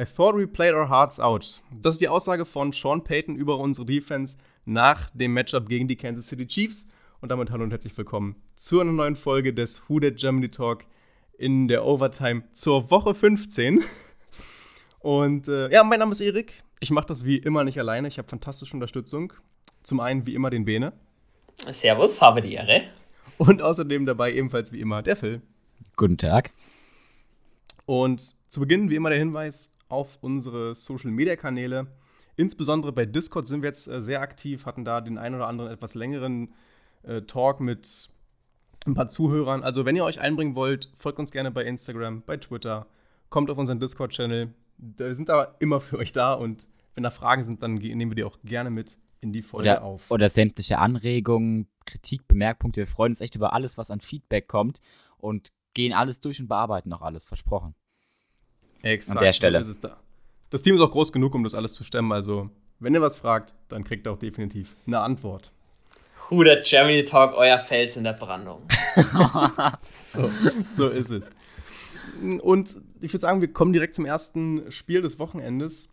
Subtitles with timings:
[0.00, 1.60] I thought we played our hearts out.
[1.70, 5.96] Das ist die Aussage von Sean Payton über unsere Defense nach dem Matchup gegen die
[5.96, 6.88] Kansas City Chiefs.
[7.20, 10.86] Und damit hallo und herzlich willkommen zu einer neuen Folge des Who That Germany Talk
[11.36, 13.84] in der Overtime zur Woche 15.
[15.00, 16.62] Und äh, ja, mein Name ist Erik.
[16.78, 18.08] Ich mache das wie immer nicht alleine.
[18.08, 19.34] Ich habe fantastische Unterstützung.
[19.82, 20.94] Zum einen wie immer den Bene.
[21.58, 22.84] Servus, habe die Ehre.
[23.36, 25.42] Und außerdem dabei ebenfalls wie immer der Phil.
[25.96, 26.52] Guten Tag.
[27.84, 31.86] Und zu Beginn wie immer der Hinweis auf unsere Social Media Kanäle.
[32.36, 35.70] Insbesondere bei Discord sind wir jetzt äh, sehr aktiv, hatten da den einen oder anderen
[35.70, 36.54] etwas längeren
[37.02, 38.10] äh, Talk mit
[38.86, 39.62] ein paar Zuhörern.
[39.62, 42.86] Also, wenn ihr euch einbringen wollt, folgt uns gerne bei Instagram, bei Twitter,
[43.28, 44.54] kommt auf unseren Discord-Channel.
[44.78, 48.16] Wir sind da immer für euch da und wenn da Fragen sind, dann nehmen wir
[48.16, 50.10] die auch gerne mit in die Folge oder, auf.
[50.10, 52.80] Oder sämtliche Anregungen, Kritik, Bemerkpunkte.
[52.80, 54.80] Wir freuen uns echt über alles, was an Feedback kommt
[55.18, 57.74] und gehen alles durch und bearbeiten auch alles, versprochen.
[58.82, 59.18] Exakt.
[59.18, 59.62] An der Stelle.
[59.62, 59.96] So da.
[60.50, 62.12] Das Team ist auch groß genug, um das alles zu stemmen.
[62.12, 65.52] Also, wenn ihr was fragt, dann kriegt ihr auch definitiv eine Antwort.
[66.30, 68.62] That Germany Talk, euer Fels in der Brandung.
[69.90, 70.30] so,
[70.76, 71.30] so ist es.
[72.40, 75.90] Und ich würde sagen, wir kommen direkt zum ersten Spiel des Wochenendes.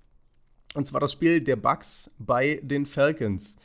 [0.76, 3.56] Und zwar das Spiel der Bucks bei den Falcons.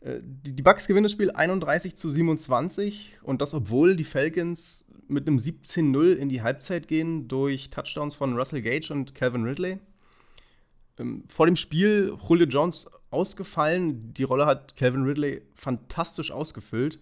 [0.00, 5.26] Äh, die Bucks gewinnen das Spiel 31 zu 27 und das, obwohl die Falcons mit
[5.26, 9.78] einem 17-0 in die Halbzeit gehen durch Touchdowns von Russell Gage und Calvin Ridley.
[10.98, 14.12] Ähm, vor dem Spiel Julio Jones ausgefallen.
[14.14, 16.98] Die Rolle hat Calvin Ridley fantastisch ausgefüllt.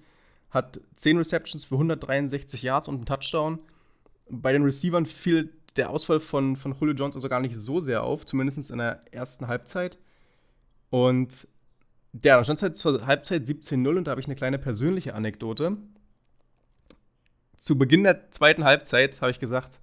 [0.50, 3.58] Hat 10 Receptions für 163 Yards und einen Touchdown.
[4.28, 8.02] Bei den Receivern fiel der Ausfall von, von Julio Jones also gar nicht so sehr
[8.02, 9.98] auf, zumindest in der ersten Halbzeit.
[10.90, 11.48] Und
[12.12, 15.14] ja, dann stand es halt zur Halbzeit 17-0 und da habe ich eine kleine persönliche
[15.14, 15.78] Anekdote
[17.62, 19.78] zu Beginn der zweiten Halbzeit habe ich gesagt,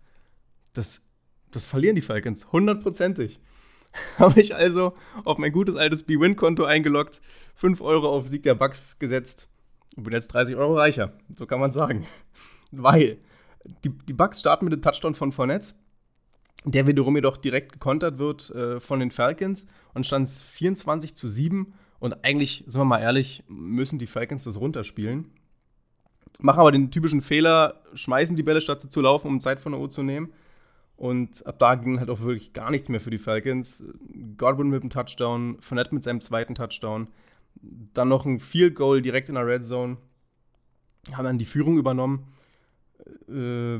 [0.74, 1.08] das,
[1.50, 3.40] das verlieren die Falcons, hundertprozentig.
[4.20, 7.22] habe ich also auf mein gutes altes B-Win-Konto eingeloggt,
[7.56, 9.48] 5 Euro auf Sieg der Bucks gesetzt
[9.96, 11.14] und bin jetzt 30 Euro reicher.
[11.34, 12.06] So kann man sagen.
[12.72, 13.18] Weil
[13.86, 15.74] die, die Bucks starten mit dem Touchdown von Fournette,
[16.66, 21.30] der wiederum jedoch direkt gekontert wird äh, von den Falcons und stand es 24 zu
[21.30, 21.74] 7.
[22.00, 25.32] Und eigentlich, sind wir mal ehrlich, müssen die Falcons das runterspielen
[26.40, 29.82] machen aber den typischen Fehler, schmeißen die Bälle statt zu laufen, um Zeit von der
[29.82, 30.32] Uhr zu nehmen.
[30.96, 33.84] Und ab da ging halt auch wirklich gar nichts mehr für die Falcons.
[34.38, 37.08] Godwin mit dem Touchdown, Fournette mit seinem zweiten Touchdown.
[37.94, 39.98] Dann noch ein Field Goal direkt in der Red Zone.
[41.14, 42.28] Haben dann die Führung übernommen.
[43.30, 43.80] Äh,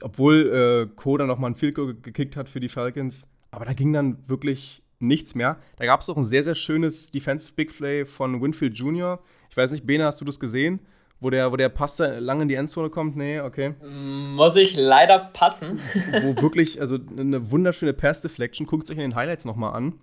[0.00, 3.28] obwohl äh, Co dann nochmal ein Field Goal gekickt hat für die Falcons.
[3.50, 5.58] Aber da ging dann wirklich nichts mehr.
[5.76, 9.20] Da gab es auch ein sehr, sehr schönes Defensive Big Play von Winfield Jr.
[9.50, 10.80] Ich weiß nicht, Bene, hast du das gesehen?
[11.24, 13.16] Wo der, wo der Pass lang in die Endzone kommt?
[13.16, 13.74] Nee, okay.
[13.82, 15.80] Muss ich leider passen.
[16.22, 18.66] wo wirklich, also eine wunderschöne Pass-Deflection.
[18.66, 19.94] Guckt euch in den Highlights nochmal an.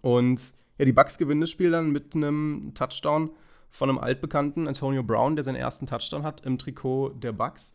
[0.00, 3.30] Und ja, die Bucks gewinnen das Spiel dann mit einem Touchdown
[3.70, 7.74] von einem altbekannten Antonio Brown, der seinen ersten Touchdown hat im Trikot der Bucks.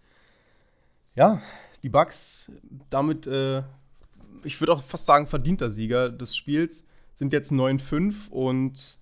[1.13, 1.41] Ja,
[1.83, 2.51] die Bucks
[2.89, 3.61] damit, äh,
[4.43, 8.97] ich würde auch fast sagen, verdienter Sieger des Spiels, sind jetzt 9-5 und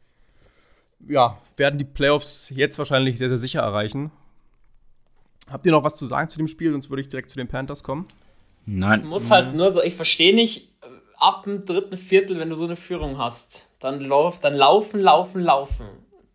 [1.08, 4.12] ja, werden die Playoffs jetzt wahrscheinlich sehr, sehr sicher erreichen.
[5.50, 6.72] Habt ihr noch was zu sagen zu dem Spiel?
[6.72, 8.08] Sonst würde ich direkt zu den Panthers kommen.
[8.66, 9.02] Nein.
[9.02, 10.70] Ich muss halt nur so, ich verstehe nicht,
[11.18, 15.42] ab dem dritten Viertel, wenn du so eine Führung hast, dann, lauf, dann laufen, laufen,
[15.42, 15.88] laufen.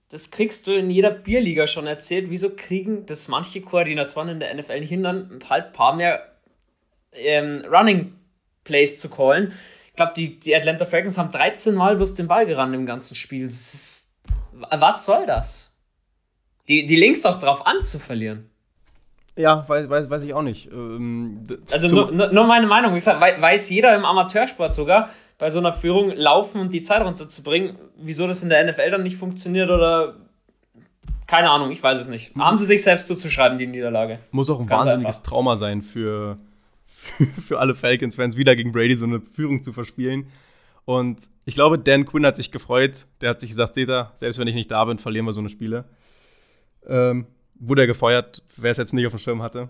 [0.08, 2.26] Das kriegst du in jeder Bierliga schon erzählt.
[2.28, 6.32] Wieso kriegen das manche Koordinatoren in der NFL nicht hindern, und halt ein paar mehr
[7.12, 8.14] ähm, Running
[8.64, 9.52] Plays zu callen?
[9.88, 13.14] Ich glaube, die, die Atlanta Falcons haben 13 Mal bloß den Ball gerannt im ganzen
[13.14, 13.46] Spiel.
[13.46, 14.01] Das ist
[14.52, 15.72] was soll das?
[16.68, 18.48] Die, die Links doch drauf an zu verlieren.
[19.36, 20.70] Ja, weiß, weiß, weiß ich auch nicht.
[20.70, 25.08] Ähm, also nur, nur, meine Meinung, wie gesagt, weiß jeder im Amateursport sogar,
[25.38, 29.02] bei so einer Führung laufen und die Zeit runterzubringen, wieso das in der NFL dann
[29.02, 30.16] nicht funktioniert oder
[31.26, 32.36] keine Ahnung, ich weiß es nicht.
[32.36, 34.18] Haben sie sich selbst zuzuschreiben, die Niederlage.
[34.32, 35.30] Muss auch ein Ganz wahnsinniges einfach.
[35.30, 36.36] Trauma sein für,
[36.84, 40.26] für, für alle Falcons-Fans, wieder gegen Brady so eine Führung zu verspielen.
[40.84, 43.06] Und ich glaube, Dan Quinn hat sich gefreut.
[43.20, 45.40] Der hat sich gesagt, seht ihr, selbst wenn ich nicht da bin, verlieren wir so
[45.40, 45.84] eine Spiele.
[46.86, 49.68] Ähm, wurde er gefeuert, wer es jetzt nicht auf dem Schirm hatte.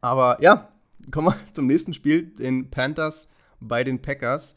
[0.00, 0.68] Aber ja,
[1.10, 3.30] kommen wir zum nächsten Spiel, den Panthers
[3.60, 4.56] bei den Packers.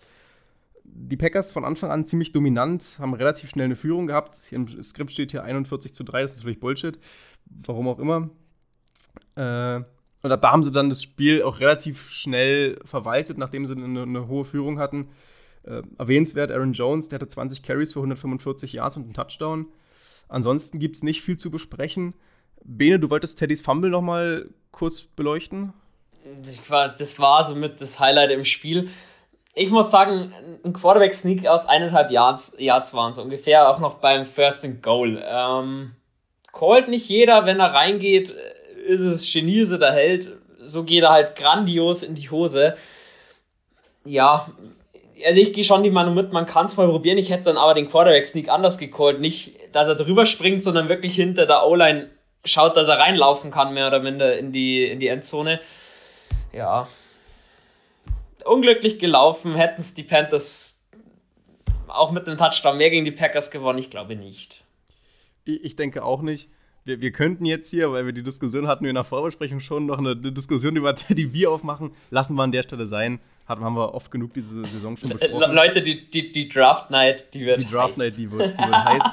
[0.83, 4.51] Die Packers von Anfang an ziemlich dominant, haben relativ schnell eine Führung gehabt.
[4.51, 6.97] Im Skript steht hier 41 zu 3, das ist natürlich Bullshit.
[7.45, 8.29] Warum auch immer.
[9.35, 9.83] Äh,
[10.25, 14.27] und da haben sie dann das Spiel auch relativ schnell verwaltet, nachdem sie eine, eine
[14.27, 15.09] hohe Führung hatten.
[15.61, 19.67] Äh, erwähnenswert Aaron Jones, der hatte 20 Carries für 145 Yards und einen Touchdown.
[20.27, 22.15] Ansonsten gibt es nicht viel zu besprechen.
[22.63, 25.73] Bene, du wolltest Teddys Fumble noch mal kurz beleuchten?
[26.41, 28.89] Das war somit das Highlight im Spiel.
[29.53, 30.33] Ich muss sagen,
[30.63, 35.23] ein Quarterback-Sneak aus eineinhalb Yards, Yards waren so ungefähr, auch noch beim First and Goal.
[35.23, 35.91] Ähm,
[36.51, 38.33] callt nicht jeder, wenn er reingeht,
[38.85, 40.29] ist es Genie, ist er der Held.
[40.61, 42.75] So geht er halt grandios in die Hose.
[44.03, 44.47] Ja,
[45.25, 47.17] also ich gehe schon die Meinung mit, man kann es mal probieren.
[47.17, 49.19] Ich hätte dann aber den Quarterback-Sneak anders gecallt.
[49.19, 52.09] Nicht, dass er drüber springt, sondern wirklich hinter der O-Line
[52.43, 55.59] schaut, dass er reinlaufen kann, mehr oder minder in die, in die Endzone.
[56.53, 56.87] Ja.
[58.43, 59.55] Unglücklich gelaufen.
[59.55, 60.83] Hätten es die Panthers
[61.87, 63.79] auch mit einem Touchdown mehr gegen die Packers gewonnen?
[63.79, 64.63] Ich glaube nicht.
[65.45, 66.49] Ich denke auch nicht.
[66.85, 69.87] Wir, wir könnten jetzt hier, weil wir die Diskussion hatten wir in der Vorbesprechung schon,
[69.87, 71.91] noch eine, eine Diskussion über Teddy B aufmachen.
[72.11, 73.19] Lassen wir an der Stelle sein.
[73.47, 75.53] Hat, haben wir oft genug diese Saison schon besprochen.
[75.53, 77.97] Leute, die, die, die Draft Night, die wird Die Draft heiß.
[77.97, 79.03] Night, die wird, die wird heiß.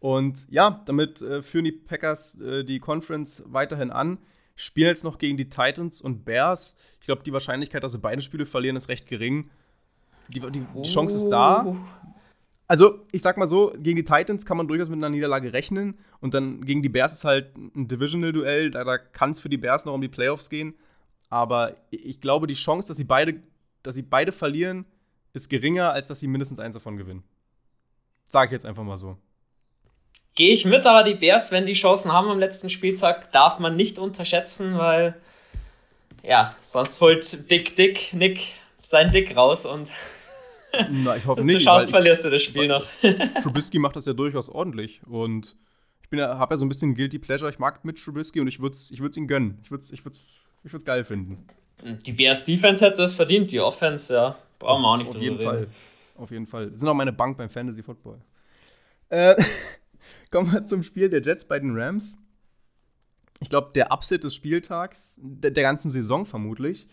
[0.00, 4.18] Und ja, damit äh, führen die Packers äh, die Conference weiterhin an.
[4.56, 6.76] Spielen jetzt noch gegen die Titans und Bears.
[7.00, 9.50] Ich glaube, die Wahrscheinlichkeit, dass sie beide Spiele verlieren, ist recht gering.
[10.28, 11.76] Die, die, die Chance ist da.
[12.74, 15.96] Also, ich sag mal so, gegen die Titans kann man durchaus mit einer Niederlage rechnen.
[16.18, 18.72] Und dann gegen die Bears ist halt ein Divisional-Duell.
[18.72, 20.74] Da, da kann es für die Bears noch um die Playoffs gehen.
[21.30, 23.40] Aber ich glaube, die Chance, dass sie beide,
[23.84, 24.86] dass sie beide verlieren,
[25.34, 27.22] ist geringer, als dass sie mindestens eins davon gewinnen.
[28.28, 29.18] Sag ich jetzt einfach mal so.
[30.34, 33.76] Gehe ich mit, aber die Bears, wenn die Chancen haben am letzten Spieltag, darf man
[33.76, 35.14] nicht unterschätzen, weil
[36.24, 38.48] ja, sonst holt Dick Dick Nick
[38.82, 39.92] sein Dick raus und
[40.90, 41.58] na, ich hoffe nicht.
[41.58, 42.86] Du schaust, verlierst du das Spiel noch.
[43.42, 45.00] Trubisky macht das ja durchaus ordentlich.
[45.06, 45.56] Und
[46.02, 47.50] ich ja, habe ja so ein bisschen Guilty Pleasure.
[47.50, 49.58] Ich mag mit Trubisky und ich würde es ich ihm gönnen.
[49.62, 50.02] Ich würde es ich
[50.64, 51.46] ich geil finden.
[52.06, 54.36] Die Bears Defense hätte es verdient, die Offense, ja.
[54.58, 55.48] Brauchen wir auch nicht Auf jeden reden.
[55.48, 55.66] Fall.
[56.16, 56.70] Auf jeden Fall.
[56.70, 58.18] Das sind auch meine Bank beim Fantasy Football.
[59.08, 59.34] Äh,
[60.30, 62.18] kommen wir zum Spiel der Jets bei den Rams.
[63.40, 66.86] Ich glaube, der Upset des Spieltags, der, der ganzen Saison vermutlich.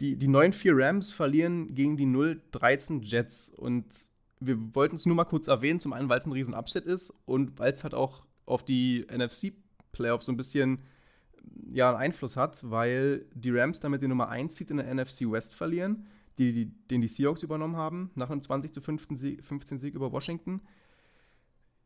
[0.00, 3.50] Die, die 9-4 Rams verlieren gegen die 0-13 Jets.
[3.50, 4.08] Und
[4.40, 7.12] wir wollten es nur mal kurz erwähnen, zum einen, weil es ein riesen Upset ist
[7.24, 10.80] und weil es halt auch auf die NFC-Playoffs so ein bisschen
[11.72, 15.30] ja, einen Einfluss hat, weil die Rams damit die Nummer 1 Seed in der NFC
[15.30, 16.06] West verlieren,
[16.38, 19.94] die, die, den die Seahawks übernommen haben, nach einem 20 zu 15 Sieg, 15 Sieg
[19.94, 20.60] über Washington.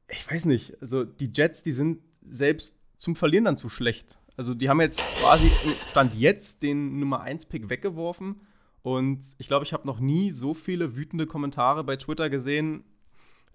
[0.09, 4.19] Ich weiß nicht, also die Jets, die sind selbst zum Verlieren dann zu schlecht.
[4.37, 5.51] Also die haben jetzt quasi,
[5.89, 8.41] Stand jetzt, den Nummer 1-Pick weggeworfen.
[8.83, 12.85] Und ich glaube, ich habe noch nie so viele wütende Kommentare bei Twitter gesehen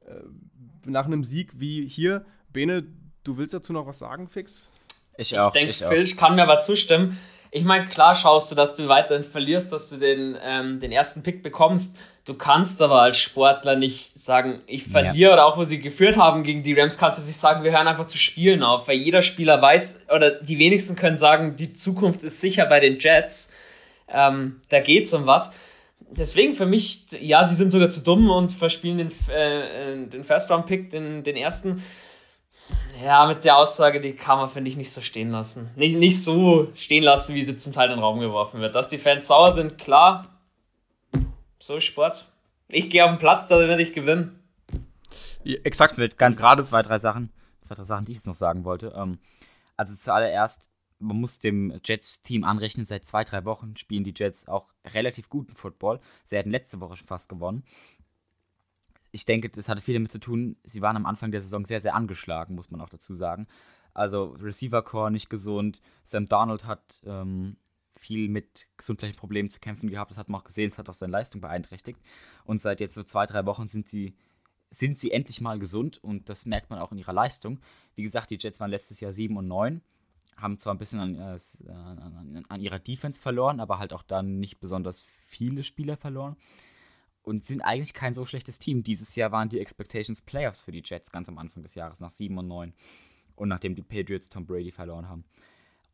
[0.06, 0.14] äh,
[0.86, 2.26] nach einem Sieg wie hier.
[2.54, 2.86] Bene,
[3.24, 4.70] du willst dazu noch was sagen, Fix?
[5.18, 5.54] Ich auch.
[5.54, 7.18] Ich denke, Phil, ich kann mir aber zustimmen.
[7.52, 11.24] Ich meine, klar schaust du, dass du weiterhin verlierst, dass du den, ähm, den ersten
[11.24, 11.98] Pick bekommst.
[12.28, 15.34] Du kannst aber als Sportler nicht sagen, ich verliere, ja.
[15.34, 17.88] oder auch wo sie geführt haben gegen die Rams, kannst du nicht sagen, wir hören
[17.88, 22.26] einfach zu spielen auf, weil jeder Spieler weiß, oder die wenigsten können sagen, die Zukunft
[22.26, 23.54] ist sicher bei den Jets.
[24.10, 25.54] Ähm, da geht's um was.
[26.02, 30.90] Deswegen für mich, ja, sie sind sogar zu dumm und verspielen den, äh, den First-Round-Pick,
[30.90, 31.82] den, den ersten.
[33.02, 35.70] Ja, mit der Aussage, die kann man, finde ich, nicht so stehen lassen.
[35.78, 38.76] Nicht, nicht so stehen lassen, wie sie zum Teil in den Raum geworfen wird.
[38.76, 40.37] Dass die Fans sauer sind, klar,
[41.68, 42.32] so ist Sport.
[42.70, 44.42] Ich gehe auf den Platz, da werde ich gewinnen.
[45.44, 45.98] Ja, exakt.
[46.18, 48.94] Ganz gerade zwei, drei Sachen, zwei, drei Sachen, die ich jetzt noch sagen wollte.
[48.96, 49.20] Ähm,
[49.76, 54.70] also zuallererst, man muss dem Jets-Team anrechnen, seit zwei, drei Wochen spielen die Jets auch
[54.94, 56.00] relativ guten Football.
[56.24, 57.66] Sie hatten letzte Woche schon fast gewonnen.
[59.12, 61.82] Ich denke, das hatte viel damit zu tun, sie waren am Anfang der Saison sehr,
[61.82, 63.46] sehr angeschlagen, muss man auch dazu sagen.
[63.94, 65.82] Also Receiver-Core nicht gesund.
[66.04, 67.58] Sam Darnold hat ähm,
[67.98, 70.12] viel mit gesundheitlichen Problemen zu kämpfen gehabt.
[70.12, 72.00] Das hat man auch gesehen, es hat auch seine Leistung beeinträchtigt.
[72.46, 74.16] Und seit jetzt so zwei, drei Wochen sind sie,
[74.70, 77.60] sind sie endlich mal gesund und das merkt man auch in ihrer Leistung.
[77.96, 79.82] Wie gesagt, die Jets waren letztes Jahr 7 und 9,
[80.36, 84.40] haben zwar ein bisschen an, äh, an, an ihrer Defense verloren, aber halt auch dann
[84.40, 86.36] nicht besonders viele Spieler verloren
[87.28, 88.84] und sind eigentlich kein so schlechtes Team.
[88.84, 92.10] Dieses Jahr waren die Expectations Playoffs für die Jets ganz am Anfang des Jahres, nach
[92.10, 92.74] 7 und 9.
[93.36, 95.26] Und nachdem die Patriots Tom Brady verloren haben.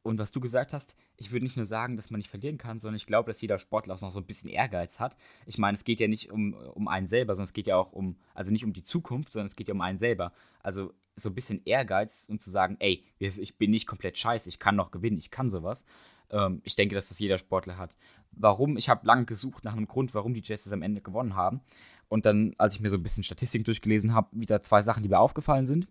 [0.03, 2.79] Und was du gesagt hast, ich würde nicht nur sagen, dass man nicht verlieren kann,
[2.79, 5.15] sondern ich glaube, dass jeder Sportler auch noch so ein bisschen Ehrgeiz hat.
[5.45, 7.93] Ich meine, es geht ja nicht um, um einen selber, sondern es geht ja auch
[7.93, 10.33] um, also nicht um die Zukunft, sondern es geht ja um einen selber.
[10.61, 14.59] Also so ein bisschen Ehrgeiz und zu sagen, ey, ich bin nicht komplett scheiße, ich
[14.59, 15.85] kann noch gewinnen, ich kann sowas.
[16.31, 17.95] Ähm, ich denke, dass das jeder Sportler hat.
[18.31, 18.77] Warum?
[18.77, 21.61] Ich habe lange gesucht nach einem Grund, warum die Jets am Ende gewonnen haben.
[22.09, 25.09] Und dann, als ich mir so ein bisschen Statistiken durchgelesen habe, wieder zwei Sachen, die
[25.09, 25.87] mir aufgefallen sind.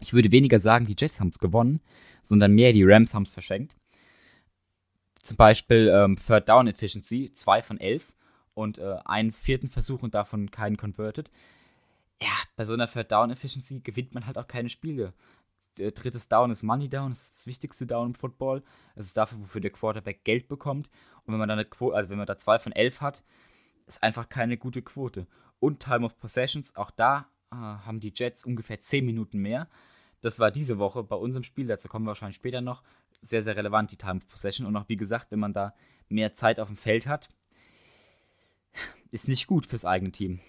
[0.00, 1.80] Ich würde weniger sagen, die Jets haben es gewonnen,
[2.24, 3.76] sondern mehr die Rams haben es verschenkt.
[5.22, 8.12] Zum Beispiel ähm, Third Down Efficiency, 2 von 11
[8.54, 11.30] und äh, einen vierten Versuch und davon keinen converted.
[12.20, 15.12] Ja, bei so einer Third Down Efficiency gewinnt man halt auch keine Spiele.
[15.78, 18.62] äh, drittes Down ist Money Down, das ist das wichtigste Down im Football.
[18.94, 20.90] Es ist dafür, wofür der Quarterback Geld bekommt.
[21.24, 23.22] Und wenn man da eine Quote, also wenn man da zwei von elf hat,
[23.86, 25.26] ist einfach keine gute Quote.
[25.60, 29.68] Und Time of Possessions, auch da haben die Jets ungefähr zehn Minuten mehr.
[30.20, 32.82] Das war diese Woche bei unserem Spiel, dazu kommen wir wahrscheinlich später noch,
[33.22, 34.66] sehr, sehr relevant, die Time of Possession.
[34.66, 35.74] Und auch wie gesagt, wenn man da
[36.08, 37.28] mehr Zeit auf dem Feld hat,
[39.10, 40.40] ist nicht gut fürs eigene Team.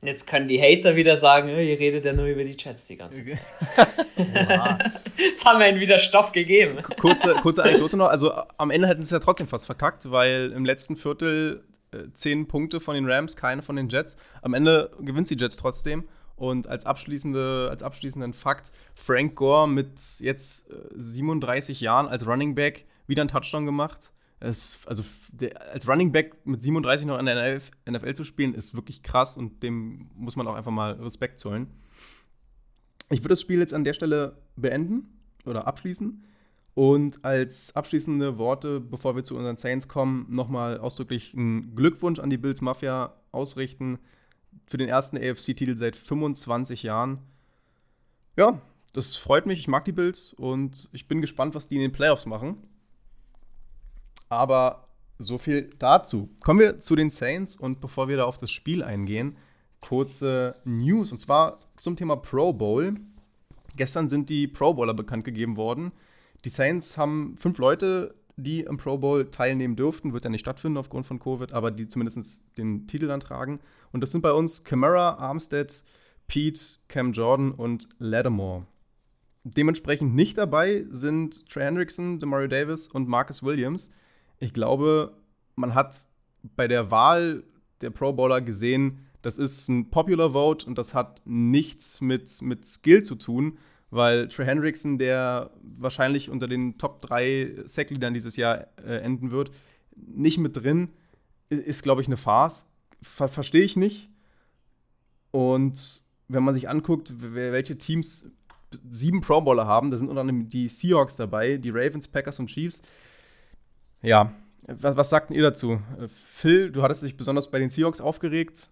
[0.00, 3.24] Jetzt können die Hater wieder sagen, ihr redet ja nur über die Chats die ganze
[3.24, 3.40] Zeit.
[5.16, 6.80] Jetzt haben wir ihnen wieder Stoff gegeben.
[7.00, 8.06] Kurze, kurze Anekdote noch.
[8.06, 11.64] Also am Ende hätten sie es ja trotzdem fast verkackt, weil im letzten Viertel
[12.14, 14.16] zehn Punkte von den Rams, keine von den Jets.
[14.42, 16.04] Am Ende gewinnt die Jets trotzdem.
[16.36, 22.54] Und als, abschließende, als abschließenden Fakt, Frank Gore mit jetzt 37 äh, Jahren als Running
[22.54, 24.12] Back wieder einen Touchdown gemacht.
[24.38, 25.02] Es, also
[25.32, 29.36] der, als Running Back mit 37 noch in der NFL, zu spielen, ist wirklich krass
[29.36, 31.66] und dem muss man auch einfach mal Respekt zollen.
[33.10, 35.08] Ich würde das Spiel jetzt an der Stelle beenden
[35.44, 36.22] oder abschließen.
[36.78, 42.30] Und als abschließende Worte, bevor wir zu unseren Saints kommen, nochmal ausdrücklich einen Glückwunsch an
[42.30, 43.98] die Bills Mafia ausrichten
[44.68, 47.18] für den ersten AFC-Titel seit 25 Jahren.
[48.36, 49.58] Ja, das freut mich.
[49.58, 52.58] Ich mag die Bills und ich bin gespannt, was die in den Playoffs machen.
[54.28, 54.86] Aber
[55.18, 56.30] so viel dazu.
[56.44, 59.36] Kommen wir zu den Saints und bevor wir da auf das Spiel eingehen,
[59.80, 62.94] kurze News und zwar zum Thema Pro Bowl.
[63.74, 65.90] Gestern sind die Pro Bowler bekannt gegeben worden.
[66.44, 70.12] Die Saints haben fünf Leute, die im Pro Bowl teilnehmen dürften.
[70.12, 73.60] Wird ja nicht stattfinden aufgrund von Covid, aber die zumindest den Titel antragen.
[73.92, 75.82] Und das sind bei uns Camara, Armstead,
[76.26, 78.66] Pete, Cam Jordan und Lattimore.
[79.44, 83.92] Dementsprechend nicht dabei sind Trey Hendrickson, Demario Davis und Marcus Williams
[84.38, 85.14] ich glaube,
[85.56, 86.00] man hat
[86.56, 87.44] bei der Wahl
[87.80, 92.64] der Pro Bowler gesehen, das ist ein Popular Vote und das hat nichts mit, mit
[92.66, 93.58] Skill zu tun,
[93.90, 99.50] weil Trey Hendrickson, der wahrscheinlich unter den Top 3 Sackleadern dieses Jahr äh, enden wird,
[99.96, 100.90] nicht mit drin,
[101.48, 102.70] ist, glaube ich, eine Farce.
[103.00, 104.08] Ver Verstehe ich nicht.
[105.30, 108.30] Und wenn man sich anguckt, welche Teams
[108.90, 112.48] sieben Pro Bowler haben, da sind unter anderem die Seahawks dabei, die Ravens, Packers und
[112.48, 112.82] Chiefs.
[114.02, 114.32] Ja,
[114.66, 115.80] was, was sagten ihr dazu?
[116.26, 118.68] Phil, du hattest dich besonders bei den Seahawks aufgeregt.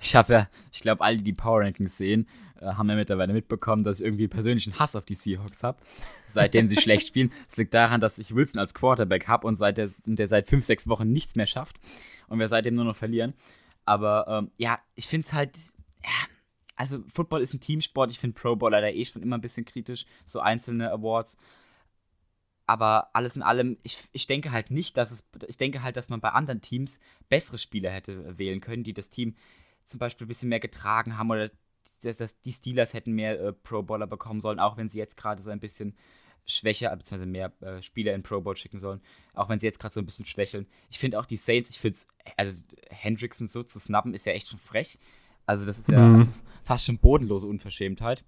[0.00, 3.84] Ich habe ja, ich glaube, alle, die Power Rankings sehen, äh, haben ja mittlerweile mitbekommen,
[3.84, 5.78] dass ich irgendwie persönlichen Hass auf die Seahawks habe,
[6.26, 7.32] seitdem sie schlecht spielen.
[7.48, 10.64] Es liegt daran, dass ich Wilson als Quarterback habe und seit der, der seit fünf,
[10.64, 11.76] sechs Wochen nichts mehr schafft
[12.28, 13.34] und wir seitdem nur noch verlieren.
[13.84, 15.56] Aber ähm, ja, ich finde es halt,
[16.04, 16.28] ja,
[16.76, 18.10] also Football ist ein Teamsport.
[18.10, 21.36] Ich finde Pro Bowler da eh schon immer ein bisschen kritisch, so einzelne Awards.
[22.66, 26.10] Aber alles in allem, ich, ich denke halt nicht, dass es, ich denke halt, dass
[26.10, 29.36] man bei anderen Teams bessere Spieler hätte wählen können, die das Team
[29.86, 31.50] zum Beispiel ein bisschen mehr getragen haben oder
[32.00, 35.16] dass, dass die Steelers hätten mehr äh, Pro Bowler bekommen sollen, auch wenn sie jetzt
[35.16, 35.96] gerade so ein bisschen
[36.46, 39.00] schwächer, beziehungsweise mehr äh, Spieler in Pro Bowl schicken sollen,
[39.34, 40.66] auch wenn sie jetzt gerade so ein bisschen schwächeln.
[40.88, 44.32] Ich finde auch die Saints, ich finde es, also Hendrickson so zu snappen, ist ja
[44.32, 44.98] echt schon frech.
[45.46, 46.16] Also das ist ja mhm.
[46.16, 46.32] also
[46.64, 48.24] fast schon bodenlose Unverschämtheit.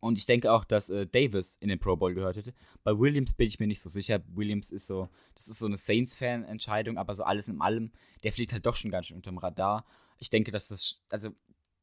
[0.00, 2.52] Und ich denke auch, dass äh, Davis in den Pro Bowl gehört hätte.
[2.82, 4.22] Bei Williams bin ich mir nicht so sicher.
[4.28, 7.90] Williams ist so, das ist so eine Saints-Fan-Entscheidung, aber so alles in allem,
[8.22, 9.86] der fliegt halt doch schon ganz schön unterm Radar.
[10.18, 11.30] Ich denke, dass das, also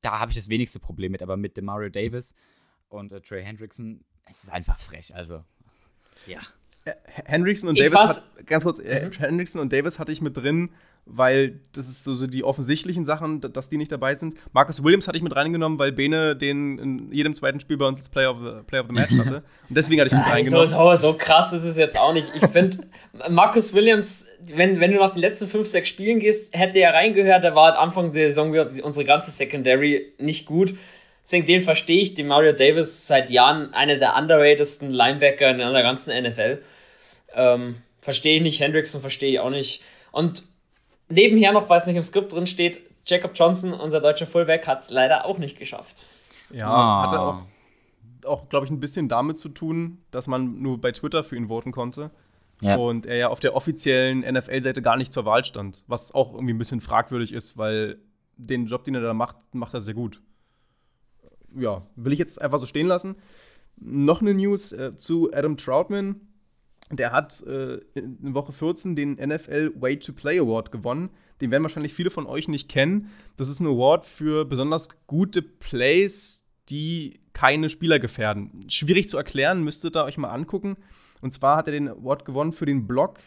[0.01, 2.35] da habe ich das wenigste Problem mit, aber mit dem Mario Davis
[2.89, 5.15] und äh, Trey Hendrickson, es ist einfach frech.
[5.15, 5.43] Also,
[6.27, 6.39] ja.
[7.25, 9.11] Hendrickson und ich Davis, hat, ganz kurz, äh, mhm.
[9.13, 10.71] Hendrickson und Davis hatte ich mit drin,
[11.05, 14.35] weil das ist so, so, die offensichtlichen Sachen, dass die nicht dabei sind.
[14.53, 17.99] Marcus Williams hatte ich mit reingenommen, weil Bene den in jedem zweiten Spiel bei uns
[17.99, 19.43] als Player of the, Player of the Match hatte.
[19.67, 20.67] Und deswegen hatte ich mit reingenommen.
[20.67, 22.27] So, so, so krass ist es jetzt auch nicht.
[22.35, 22.79] Ich finde,
[23.29, 27.43] Marcus Williams, wenn, wenn du nach den letzten fünf, sechs Spielen gehst, hätte er reingehört,
[27.43, 30.75] der war am Anfang der Saison unsere ganze Secondary nicht gut.
[31.23, 32.13] Deswegen den verstehe ich.
[32.13, 36.61] Die Mario Davis seit Jahren einer der underratedsten Linebacker in der ganzen NFL.
[37.33, 38.59] Ähm, verstehe ich nicht.
[38.59, 39.81] Hendrickson verstehe ich auch nicht.
[40.11, 40.43] Und
[41.11, 44.81] nebenher noch, weil es nicht im Skript drin steht, Jacob Johnson, unser deutscher Fullback, hat
[44.81, 46.05] es leider auch nicht geschafft.
[46.51, 47.03] Ja, oh.
[47.03, 47.41] hatte auch,
[48.25, 51.47] auch glaube ich, ein bisschen damit zu tun, dass man nur bei Twitter für ihn
[51.47, 52.11] voten konnte.
[52.61, 52.75] Ja.
[52.75, 55.83] Und er ja auf der offiziellen NFL-Seite gar nicht zur Wahl stand.
[55.87, 57.97] Was auch irgendwie ein bisschen fragwürdig ist, weil
[58.37, 60.21] den Job, den er da macht, macht er sehr gut.
[61.55, 63.15] Ja, will ich jetzt einfach so stehen lassen.
[63.77, 66.21] Noch eine News äh, zu Adam Troutman
[66.99, 71.09] der hat äh, in Woche 14 den NFL Way to Play Award gewonnen.
[71.39, 73.09] Den werden wahrscheinlich viele von euch nicht kennen.
[73.37, 78.65] Das ist ein Award für besonders gute Plays, die keine Spieler gefährden.
[78.69, 80.77] Schwierig zu erklären, müsstet ihr euch mal angucken.
[81.21, 83.19] Und zwar hat er den Award gewonnen für den Block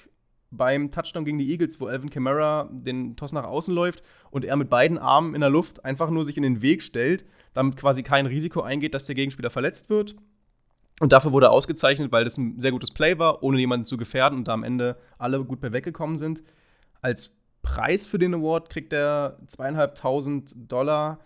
[0.51, 4.57] beim Touchdown gegen die Eagles, wo Alvin Kamara den Toss nach außen läuft und er
[4.57, 8.03] mit beiden Armen in der Luft einfach nur sich in den Weg stellt, damit quasi
[8.03, 10.17] kein Risiko eingeht, dass der Gegenspieler verletzt wird.
[11.01, 13.97] Und dafür wurde er ausgezeichnet, weil das ein sehr gutes Play war, ohne jemanden zu
[13.97, 16.43] gefährden und da am Ende alle gut bei weggekommen sind.
[17.03, 21.19] Als Preis für den Award kriegt er zweieinhalbtausend Dollar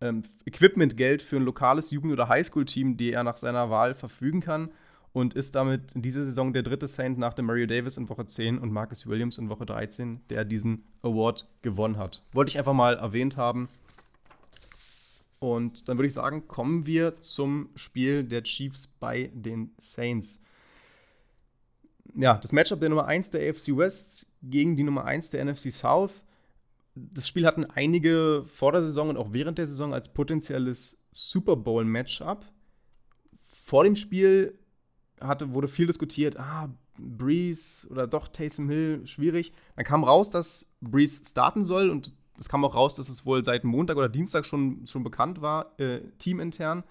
[0.00, 4.70] ähm, Equipmentgeld für ein lokales Jugend- oder Highschool-Team, die er nach seiner Wahl verfügen kann
[5.12, 8.24] und ist damit in dieser Saison der dritte Saint nach dem Mario Davis in Woche
[8.24, 12.22] 10 und Marcus Williams in Woche 13, der diesen Award gewonnen hat.
[12.32, 13.68] Wollte ich einfach mal erwähnt haben.
[15.40, 20.40] Und dann würde ich sagen, kommen wir zum Spiel der Chiefs bei den Saints.
[22.14, 25.72] Ja, das Matchup der Nummer 1 der AFC West gegen die Nummer 1 der NFC
[25.72, 26.22] South.
[26.94, 31.56] Das Spiel hatten einige vor der Saison und auch während der Saison als potenzielles Super
[31.56, 32.44] Bowl-Matchup.
[33.64, 34.58] Vor dem Spiel
[35.20, 36.68] hatte, wurde viel diskutiert, ah,
[36.98, 39.52] Breeze oder doch Taysom Hill, schwierig.
[39.76, 43.44] Dann kam raus, dass Breeze starten soll und es kam auch raus, dass es wohl
[43.44, 46.82] seit Montag oder Dienstag schon, schon bekannt war, äh, teamintern.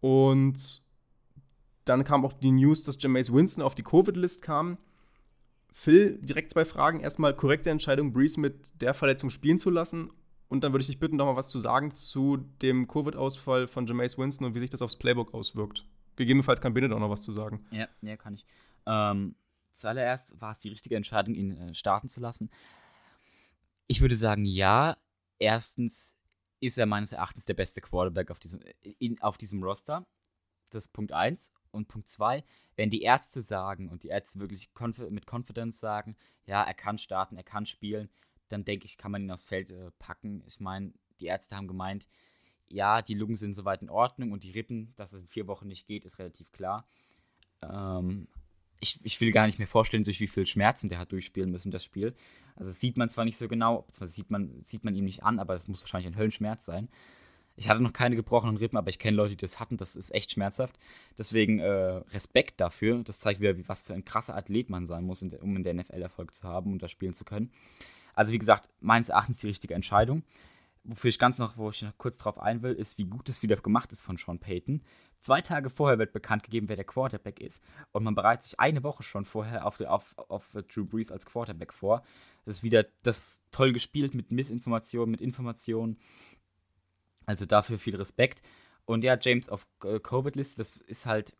[0.00, 0.82] Und
[1.84, 4.76] dann kam auch die News, dass Jameis Winston auf die Covid-List kam.
[5.72, 7.00] Phil, direkt zwei Fragen.
[7.00, 10.10] Erstmal korrekte Entscheidung, Breeze mit der Verletzung spielen zu lassen.
[10.48, 13.86] Und dann würde ich dich bitten, noch mal was zu sagen zu dem Covid-Ausfall von
[13.86, 15.86] Jameis Winston und wie sich das aufs Playbook auswirkt.
[16.16, 17.64] Gegebenenfalls kann Bennett auch noch was zu sagen.
[17.70, 18.44] Ja, ja kann ich.
[18.86, 19.36] Ähm,
[19.72, 22.50] zuallererst war es die richtige Entscheidung, ihn äh, starten zu lassen.
[23.88, 24.96] Ich würde sagen, ja.
[25.40, 26.16] Erstens
[26.60, 28.60] ist er meines Erachtens der beste Quarterback auf diesem,
[28.98, 30.06] in, auf diesem Roster.
[30.70, 31.52] Das ist Punkt 1.
[31.70, 32.44] Und Punkt 2,
[32.76, 36.16] wenn die Ärzte sagen und die Ärzte wirklich conf mit Confidence sagen,
[36.46, 38.08] ja, er kann starten, er kann spielen,
[38.48, 40.42] dann denke ich, kann man ihn aufs Feld äh, packen.
[40.46, 42.08] Ich meine, die Ärzte haben gemeint,
[42.68, 45.68] ja, die Lungen sind soweit in Ordnung und die Rippen, dass es in vier Wochen
[45.68, 46.86] nicht geht, ist relativ klar.
[47.62, 48.28] Ähm,
[48.80, 51.70] ich, ich will gar nicht mehr vorstellen, durch wie viel Schmerzen der hat durchspielen müssen,
[51.70, 52.14] das Spiel.
[52.56, 55.22] Also das sieht man zwar nicht so genau, beziehungsweise sieht man, sieht man ihm nicht
[55.22, 56.88] an, aber das muss wahrscheinlich ein Höllenschmerz sein.
[57.56, 59.76] Ich hatte noch keine gebrochenen Rippen, aber ich kenne Leute, die das hatten.
[59.76, 60.78] Das ist echt schmerzhaft.
[61.16, 63.02] Deswegen äh, Respekt dafür.
[63.02, 66.00] Das zeigt wieder, was für ein krasser Athlet man sein muss, um in der NFL
[66.00, 67.50] Erfolg zu haben und das spielen zu können.
[68.14, 70.22] Also wie gesagt, meines Erachtens die richtige Entscheidung
[70.88, 73.42] wofür ich ganz noch, wo ich noch kurz drauf ein will, ist, wie gut es
[73.42, 74.82] wieder gemacht ist von Sean Payton.
[75.20, 77.62] Zwei Tage vorher wird bekannt gegeben, wer der Quarterback ist.
[77.92, 81.72] Und man bereitet sich eine Woche schon vorher auf, auf, auf Drew Brees als Quarterback
[81.72, 82.04] vor.
[82.44, 85.98] Das ist wieder das toll gespielt mit Missinformationen, mit Informationen.
[87.26, 88.42] Also dafür viel Respekt.
[88.84, 91.36] Und ja, James auf Covid-List, das ist halt,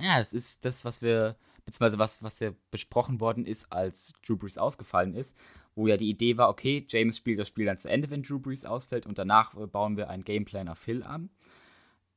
[0.00, 4.36] ja, das ist das, was wir, beziehungsweise was, was ja besprochen worden ist, als Drew
[4.36, 5.36] Brees ausgefallen ist
[5.74, 8.38] wo ja die Idee war, okay, James spielt das Spiel dann zu Ende, wenn Drew
[8.38, 11.30] Brees ausfällt und danach äh, bauen wir einen Gameplan auf Hill an.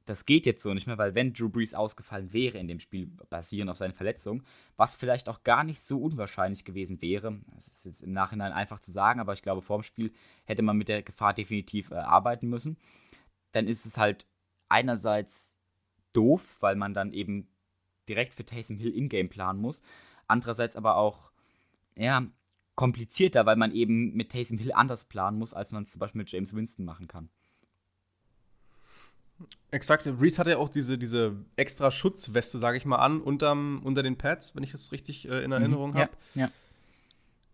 [0.07, 3.07] Das geht jetzt so nicht mehr, weil wenn Drew Brees ausgefallen wäre in dem Spiel,
[3.29, 4.45] basierend auf seinen Verletzungen,
[4.77, 8.79] was vielleicht auch gar nicht so unwahrscheinlich gewesen wäre, das ist jetzt im Nachhinein einfach
[8.79, 10.13] zu sagen, aber ich glaube, vor dem Spiel
[10.45, 12.77] hätte man mit der Gefahr definitiv äh, arbeiten müssen,
[13.51, 14.25] dann ist es halt
[14.69, 15.53] einerseits
[16.13, 17.49] doof, weil man dann eben
[18.07, 19.83] direkt für Taysom Hill in-game planen muss,
[20.25, 21.31] andererseits aber auch,
[21.97, 22.25] ja,
[22.75, 26.19] komplizierter, weil man eben mit Taysom Hill anders planen muss, als man es zum Beispiel
[26.19, 27.29] mit James Winston machen kann.
[29.71, 30.07] Exakt.
[30.07, 34.17] Reese hatte ja auch diese, diese extra Schutzweste, sage ich mal, an, unterm, unter den
[34.17, 35.51] Pads, wenn ich das richtig äh, in mhm.
[35.53, 36.11] Erinnerung mhm, habe.
[36.35, 36.49] Ja,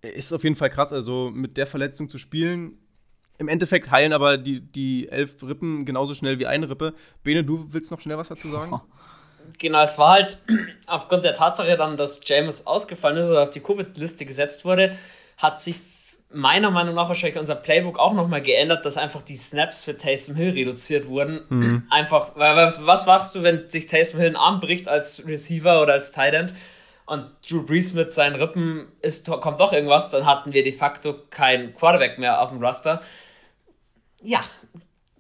[0.01, 0.09] ja.
[0.09, 2.77] Ist auf jeden Fall krass, also mit der Verletzung zu spielen.
[3.37, 6.93] Im Endeffekt heilen aber die, die elf Rippen genauso schnell wie eine Rippe.
[7.23, 8.81] Bene, du willst noch schnell was dazu sagen?
[9.59, 10.37] Genau, es war halt
[10.87, 14.97] aufgrund der Tatsache dann, dass James ausgefallen ist oder auf die Covid-Liste gesetzt wurde,
[15.37, 15.81] hat sich
[16.33, 20.35] meiner Meinung nach wahrscheinlich unser Playbook auch nochmal geändert, dass einfach die Snaps für Taysom
[20.35, 21.41] Hill reduziert wurden.
[21.49, 21.87] Mhm.
[21.89, 25.81] Einfach, weil was, was machst du, wenn sich Taysom Hill einen Arm bricht als Receiver
[25.81, 26.53] oder als Tight End
[27.05, 31.15] und Drew Brees mit seinen Rippen ist, kommt doch irgendwas, dann hatten wir de facto
[31.29, 33.01] keinen Quarterback mehr auf dem Roster.
[34.21, 34.43] Ja,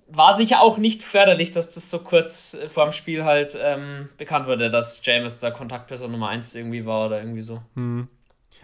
[0.07, 4.47] war sicher auch nicht förderlich, dass das so kurz vor dem Spiel halt ähm, bekannt
[4.47, 7.61] wurde, dass James da Kontaktperson Nummer 1 irgendwie war oder irgendwie so.
[7.75, 8.07] Hm.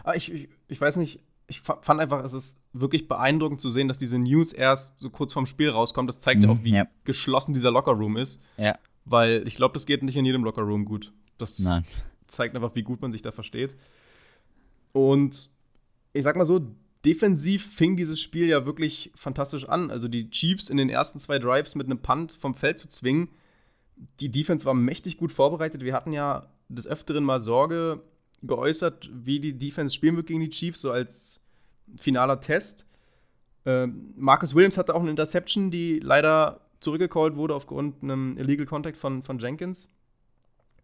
[0.03, 3.87] Aber ich, ich, ich weiß nicht, ich fand einfach, es ist wirklich beeindruckend zu sehen,
[3.87, 6.07] dass diese News erst so kurz vorm Spiel rauskommt.
[6.07, 6.87] Das zeigt ja mhm, auch, wie ja.
[7.03, 8.41] geschlossen dieser Lockerroom ist.
[8.57, 8.77] Ja.
[9.05, 11.11] Weil ich glaube, das geht nicht in jedem Lockerroom gut.
[11.37, 11.85] Das Nein.
[12.27, 13.75] zeigt einfach, wie gut man sich da versteht.
[14.91, 15.49] Und
[16.13, 16.61] ich sag mal so,
[17.03, 19.89] defensiv fing dieses Spiel ja wirklich fantastisch an.
[19.89, 23.29] Also die Chiefs in den ersten zwei Drives mit einem Punt vom Feld zu zwingen.
[24.19, 25.83] Die Defense war mächtig gut vorbereitet.
[25.83, 28.01] Wir hatten ja des Öfteren mal Sorge
[28.41, 31.41] geäußert, wie die Defense spielen wird gegen die Chiefs, so als
[31.97, 32.85] finaler Test.
[33.65, 38.97] Ähm, Marcus Williams hatte auch eine Interception, die leider zurückgecallt wurde aufgrund einem Illegal Contact
[38.97, 39.89] von, von Jenkins.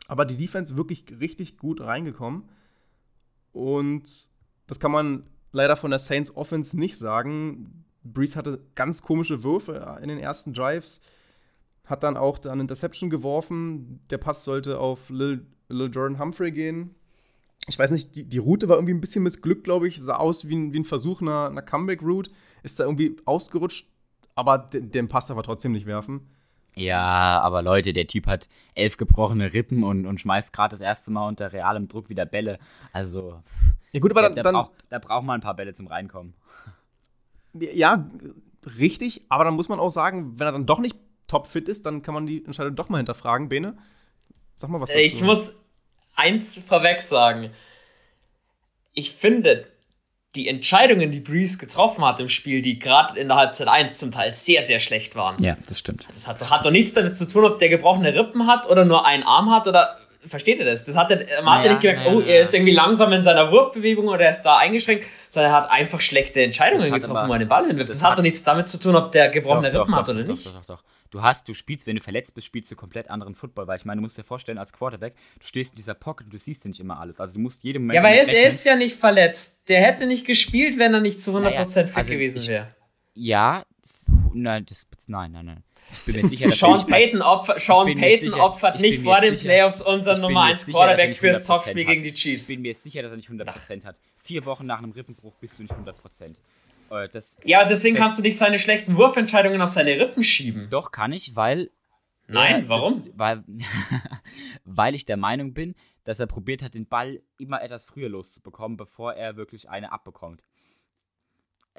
[0.07, 2.43] Aber die Defense wirklich richtig gut reingekommen.
[3.53, 4.29] Und
[4.67, 7.85] das kann man leider von der Saints Offense nicht sagen.
[8.03, 11.01] Breeze hatte ganz komische Würfe in den ersten Drives,
[11.85, 14.01] hat dann auch dann Interception geworfen.
[14.09, 16.93] Der Pass sollte auf Lil, Lil Jordan Humphrey gehen.
[17.67, 19.99] Ich weiß nicht, die, die Route war irgendwie ein bisschen missglückt, glaube ich.
[19.99, 22.31] Sah aus wie ein, wie ein Versuch einer, einer Comeback-Route.
[22.63, 23.87] Ist da irgendwie ausgerutscht,
[24.35, 26.27] aber den, den Pass darf er trotzdem nicht werfen.
[26.75, 31.09] Ja, aber Leute, der Typ hat elf gebrochene Rippen und, und schmeißt gerade das erste
[31.09, 32.59] Mal unter realem Druck wieder Bälle.
[32.91, 33.41] Also.
[33.91, 34.35] Ja, gut, aber dann.
[34.35, 36.33] Da, dann braucht, da braucht man ein paar Bälle zum Reinkommen.
[37.53, 38.09] Ja,
[38.77, 40.97] richtig, aber dann muss man auch sagen, wenn er dann doch nicht
[41.27, 43.77] topfit ist, dann kann man die Entscheidung doch mal hinterfragen, Bene.
[44.53, 45.01] Sag mal was dazu.
[45.01, 45.55] Ich muss
[46.15, 47.51] eins vorweg sagen.
[48.93, 49.67] Ich finde,
[50.35, 54.11] die Entscheidungen, die Breeze getroffen hat im Spiel, die gerade in der Halbzeit 1 zum
[54.11, 55.41] Teil sehr, sehr schlecht waren.
[55.41, 56.07] Ja, das stimmt.
[56.13, 59.05] Das hat, hat doch nichts damit zu tun, ob der gebrochene Rippen hat oder nur
[59.05, 60.83] einen Arm hat oder versteht ihr das?
[60.83, 63.21] Das hat er, man hat ja nicht gemerkt, naja, oh, er ist irgendwie langsam in
[63.21, 67.33] seiner Wurfbewegung oder er ist da eingeschränkt, sondern er hat einfach schlechte Entscheidungen getroffen, wo
[67.33, 67.89] er den Ball hinwirft.
[67.89, 70.09] Das, das, hat doch nichts damit zu tun, ob der gebrochene doch, Rippen doch, hat
[70.09, 70.45] oder doch, nicht.
[70.45, 70.83] Doch, doch, doch.
[71.11, 73.85] Du hast, du spielst, wenn du verletzt bist, spielst du komplett anderen Football, weil ich
[73.85, 76.65] meine, du musst dir vorstellen, als Quarterback, du stehst in dieser Pocket und du siehst
[76.65, 77.19] ja nicht immer alles.
[77.19, 77.95] Also du musst jedem Moment.
[77.95, 79.61] Ja, aber er ist, er ist ja nicht verletzt.
[79.69, 82.67] Der hätte nicht gespielt, wenn er nicht zu 100% naja, fit also gewesen wäre.
[83.13, 83.63] Ja,
[84.33, 85.63] nein, das, nein, nein, nein.
[85.91, 89.35] Ich bin mir sicher, dass Sean Payton, opfer, Sean Payton sicher, opfert nicht vor den
[89.35, 92.49] sicher, Playoffs unseren Nummer 1 Quarterback fürs Topspiel gegen die Chiefs.
[92.49, 93.95] Ich bin mir sicher, dass er nicht 100% hat.
[94.23, 96.35] Vier Wochen nach einem Rippenbruch bist du nicht 100%.
[96.89, 100.69] Äh, das, ja, deswegen kannst du nicht seine schlechten Wurfentscheidungen auf seine Rippen schieben.
[100.69, 101.71] Doch, kann ich, weil.
[102.27, 103.03] Nein, warum?
[103.15, 103.43] Weil,
[104.65, 108.77] weil ich der Meinung bin, dass er probiert hat, den Ball immer etwas früher loszubekommen,
[108.77, 110.41] bevor er wirklich eine abbekommt.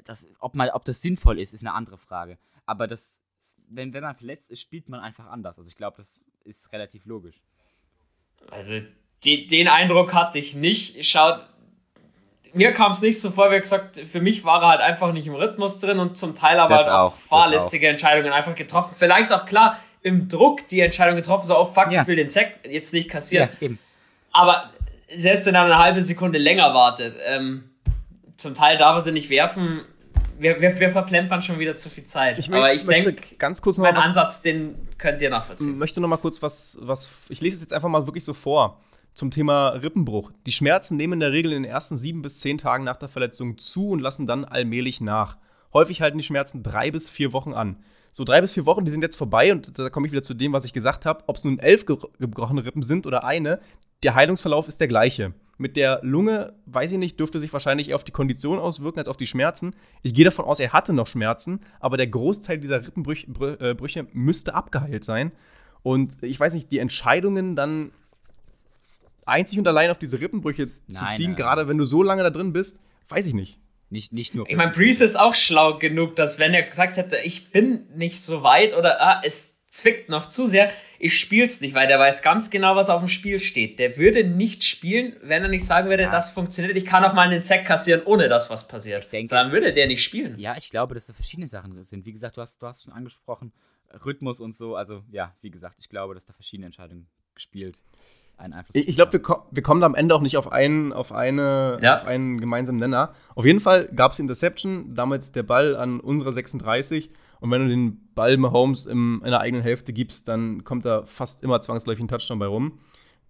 [0.04, 2.38] Das, ob, mal, ob das sinnvoll ist, ist eine andere Frage.
[2.64, 3.18] Aber das,
[3.68, 5.58] wenn, wenn man verletzt ist, spielt man einfach anders.
[5.58, 7.36] Also ich glaube, das ist relativ logisch.
[8.50, 8.80] Also
[9.24, 11.04] die, den Eindruck hatte ich nicht.
[11.04, 11.40] Schaut,
[12.52, 15.26] mir kam es nicht so vor, wie gesagt, für mich war er halt einfach nicht
[15.26, 18.94] im Rhythmus drin und zum Teil aber halt auch, fahrlässige Entscheidungen einfach getroffen.
[18.98, 22.02] Vielleicht auch klar im Druck die Entscheidung getroffen, so auf oh, fuck, ja.
[22.02, 23.50] ich will den Sack jetzt nicht kassieren.
[23.60, 23.68] Ja,
[24.32, 24.70] aber
[25.12, 27.70] selbst wenn er eine halbe Sekunde länger wartet, ähm,
[28.36, 29.84] zum Teil darf er sie nicht werfen.
[30.38, 32.38] Wir, wir, wir verplempern schon wieder zu viel Zeit.
[32.38, 35.70] Ich aber ich denke, ganz kurz noch mein Ansatz, den könnt ihr nachvollziehen.
[35.70, 38.34] Ich möchte noch mal kurz was, was, ich lese es jetzt einfach mal wirklich so
[38.34, 38.80] vor
[39.14, 40.30] zum Thema Rippenbruch.
[40.44, 43.08] Die Schmerzen nehmen in der Regel in den ersten sieben bis zehn Tagen nach der
[43.08, 45.38] Verletzung zu und lassen dann allmählich nach.
[45.72, 47.76] Häufig halten die Schmerzen drei bis vier Wochen an.
[48.10, 50.34] So drei bis vier Wochen, die sind jetzt vorbei und da komme ich wieder zu
[50.34, 51.24] dem, was ich gesagt habe.
[51.26, 53.60] Ob es nun elf gebrochene Rippen sind oder eine,
[54.02, 55.32] der Heilungsverlauf ist der gleiche.
[55.58, 59.08] Mit der Lunge, weiß ich nicht, dürfte sich wahrscheinlich eher auf die Kondition auswirken als
[59.08, 59.74] auf die Schmerzen.
[60.02, 64.54] Ich gehe davon aus, er hatte noch Schmerzen, aber der Großteil dieser Rippenbrüche äh, müsste
[64.54, 65.32] abgeheilt sein.
[65.82, 67.92] Und ich weiß nicht, die Entscheidungen dann
[69.24, 71.36] einzig und allein auf diese Rippenbrüche nein, zu ziehen, nein.
[71.36, 72.78] gerade wenn du so lange da drin bist,
[73.08, 73.58] weiß ich nicht.
[73.88, 74.50] Nicht, nicht nur.
[74.50, 78.20] Ich meine, Breeze ist auch schlau genug, dass wenn er gesagt hätte, ich bin nicht
[78.20, 82.22] so weit oder ah, es zwickt noch zu sehr, ich spiel's nicht, weil der weiß
[82.22, 83.78] ganz genau, was auf dem Spiel steht.
[83.78, 86.10] Der würde nicht spielen, wenn er nicht sagen würde, ja.
[86.10, 86.76] das funktioniert.
[86.76, 89.02] Ich kann auch mal einen Sack kassieren, ohne dass was passiert.
[89.02, 90.38] Ich denke, dann würde der nicht spielen.
[90.38, 92.06] Ja, ich glaube, dass da verschiedene Sachen sind.
[92.06, 93.52] Wie gesagt, du hast, du hast schon angesprochen,
[94.04, 94.76] Rhythmus und so.
[94.76, 97.82] Also ja, wie gesagt, ich glaube, dass da verschiedene Entscheidungen gespielt
[98.38, 98.74] einen Einfluss.
[98.74, 101.12] Ich, ich glaube, wir, ko wir, kommen da am Ende auch nicht auf einen, auf
[101.12, 101.96] eine, ja.
[101.96, 103.14] auf einen gemeinsamen Nenner.
[103.34, 107.10] Auf jeden Fall gab es Interception, damals der Ball an unserer 36.
[107.40, 111.04] Und wenn du den Ball Mahomes im, in der eigenen Hälfte gibst, dann kommt da
[111.04, 112.78] fast immer zwangsläufig ein Touchdown bei rum.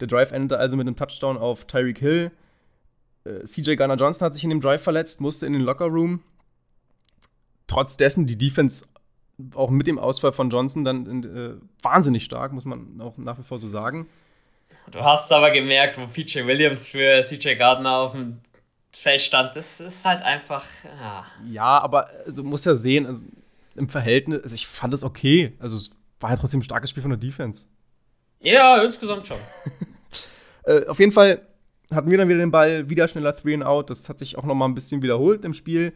[0.01, 2.31] Der Drive endete also mit einem Touchdown auf Tyreek Hill.
[3.25, 6.23] Äh, CJ Garner Johnson hat sich in dem Drive verletzt, musste in den Locker Room.
[7.67, 8.87] Trotz dessen die Defense
[9.55, 13.43] auch mit dem Ausfall von Johnson dann äh, wahnsinnig stark, muss man auch nach wie
[13.43, 14.09] vor so sagen.
[14.91, 18.41] Du hast aber gemerkt, wo PJ Williams für CJ Gardner auf dem
[18.93, 20.65] Feld stand, das ist halt einfach.
[20.85, 23.25] Ja, ja aber äh, du musst ja sehen, also
[23.77, 25.55] im Verhältnis, also ich fand es okay.
[25.59, 27.65] Also es war ja trotzdem ein starkes Spiel von der Defense.
[28.41, 29.39] Ja, insgesamt schon.
[30.65, 31.47] äh, auf jeden Fall
[31.93, 33.91] hatten wir dann wieder den Ball, wieder schneller Three and Out.
[33.91, 35.93] Das hat sich auch noch mal ein bisschen wiederholt im Spiel.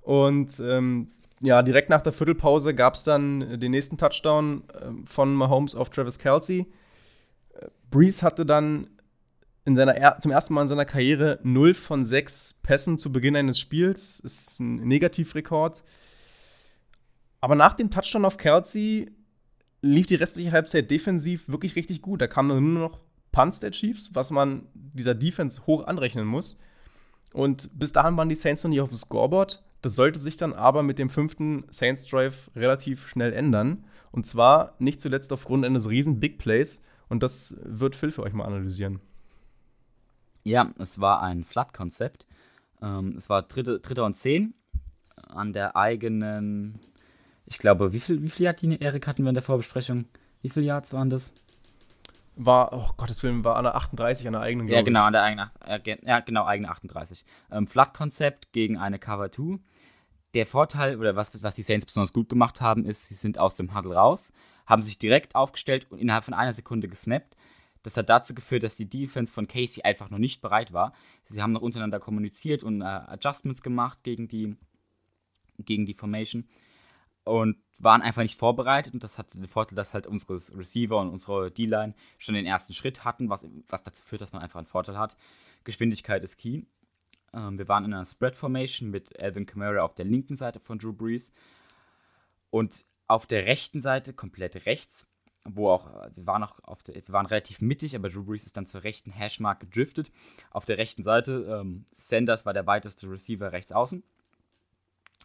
[0.00, 5.34] Und ähm, ja, direkt nach der Viertelpause gab es dann den nächsten Touchdown äh, von
[5.34, 6.66] Mahomes auf Travis Kelsey.
[7.90, 8.88] Breeze hatte dann
[9.64, 13.36] in seiner er zum ersten Mal in seiner Karriere 0 von 6 Pässen zu Beginn
[13.36, 14.20] eines Spiels.
[14.20, 15.82] Ist ein Negativrekord.
[17.40, 19.10] Aber nach dem Touchdown auf Kelsey
[19.82, 22.20] lief die restliche Halbzeit defensiv wirklich richtig gut.
[22.20, 23.00] Da kamen nur noch
[23.32, 26.60] Punts der Chiefs, was man dieser Defense hoch anrechnen muss.
[27.32, 29.64] Und bis dahin waren die Saints noch nicht auf dem Scoreboard.
[29.82, 33.84] Das sollte sich dann aber mit dem fünften Saints Drive relativ schnell ändern.
[34.12, 38.32] Und zwar nicht zuletzt aufgrund eines riesen Big Plays und das wird Phil für euch
[38.32, 39.00] mal analysieren.
[40.42, 42.26] Ja, es war ein Flat-Konzept.
[42.82, 44.54] Ähm, es war dritte, dritter und zehn
[45.28, 46.80] an der eigenen,
[47.50, 50.06] ich glaube, wie viel, wie viel Yard, Erik, hatten wir in der Vorbesprechung?
[50.40, 51.34] Wie viele Yards waren das?
[52.36, 55.24] War, oh Gottes Willen, war an der 38 an der eigenen, Ja, genau, an der
[55.24, 57.24] eigenen, äh, ja, genau, eigene 38.
[57.50, 59.58] Ähm, Flat-Konzept gegen eine Cover 2.
[60.32, 63.56] Der Vorteil, oder was, was die Saints besonders gut gemacht haben, ist, sie sind aus
[63.56, 64.32] dem Huddle raus,
[64.64, 67.36] haben sich direkt aufgestellt und innerhalb von einer Sekunde gesnappt.
[67.82, 70.92] Das hat dazu geführt, dass die Defense von Casey einfach noch nicht bereit war.
[71.24, 74.56] Sie haben noch untereinander kommuniziert und äh, Adjustments gemacht gegen die,
[75.58, 76.44] gegen die Formation
[77.24, 78.94] und waren einfach nicht vorbereitet.
[78.94, 82.72] Und das hatte den Vorteil, dass halt unsere Receiver und unsere D-Line schon den ersten
[82.72, 85.16] Schritt hatten, was, was dazu führt, dass man einfach einen Vorteil hat.
[85.64, 86.62] Geschwindigkeit ist key.
[87.32, 90.92] Ähm, wir waren in einer Spread-Formation mit Alvin Kamara auf der linken Seite von Drew
[90.92, 91.32] Brees.
[92.50, 95.06] Und auf der rechten Seite, komplett rechts,
[95.44, 98.56] wo auch, wir waren auch auf der, wir waren relativ mittig, aber Drew Brees ist
[98.56, 100.10] dann zur rechten Hashmark gedriftet.
[100.50, 104.02] Auf der rechten Seite, ähm, Sanders war der weiteste Receiver rechts außen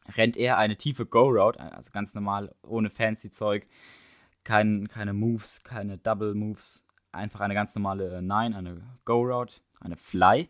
[0.07, 3.67] rennt er eine tiefe Go-Route, also ganz normal, ohne fancy Zeug,
[4.43, 10.49] kein, keine Moves, keine Double Moves, einfach eine ganz normale 9, eine Go-Route, eine Fly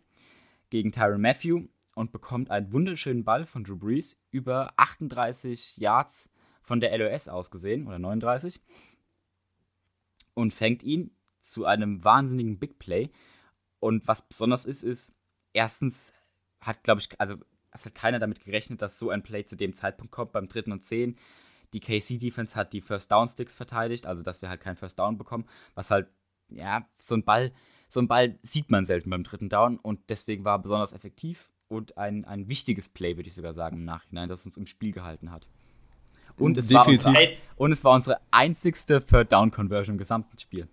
[0.70, 6.80] gegen Tyron Matthew und bekommt einen wunderschönen Ball von Drew Brees über 38 Yards von
[6.80, 8.60] der LOS ausgesehen, oder 39,
[10.34, 13.12] und fängt ihn zu einem wahnsinnigen Big Play.
[13.80, 15.16] Und was besonders ist, ist,
[15.54, 16.14] erstens
[16.60, 17.36] hat, glaube ich, also
[17.76, 20.72] es hat keiner damit gerechnet, dass so ein Play zu dem Zeitpunkt kommt, beim dritten
[20.72, 21.18] und zehn.
[21.74, 25.18] Die KC-Defense hat die First Down Sticks verteidigt, also dass wir halt keinen First Down
[25.18, 26.08] bekommen, was halt,
[26.50, 27.52] ja, so ein Ball,
[27.90, 31.98] so ein Ball sieht man selten beim dritten Down und deswegen war besonders effektiv und
[31.98, 35.32] ein, ein wichtiges Play, würde ich sogar sagen, im Nachhinein, das uns im Spiel gehalten
[35.32, 35.48] hat.
[36.38, 40.68] Und es, war unsere, und es war unsere einzigste Third Down Conversion im gesamten Spiel.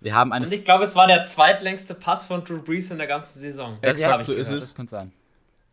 [0.00, 2.96] Wir haben eine und ich glaube, es war der zweitlängste Pass von Drew Brees in
[2.96, 3.78] der ganzen Saison.
[3.82, 4.64] Exakt, so ist es.
[4.64, 5.12] Das kann sein.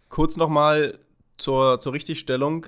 [0.09, 0.99] Kurz nochmal
[1.37, 2.67] zur, zur Richtigstellung.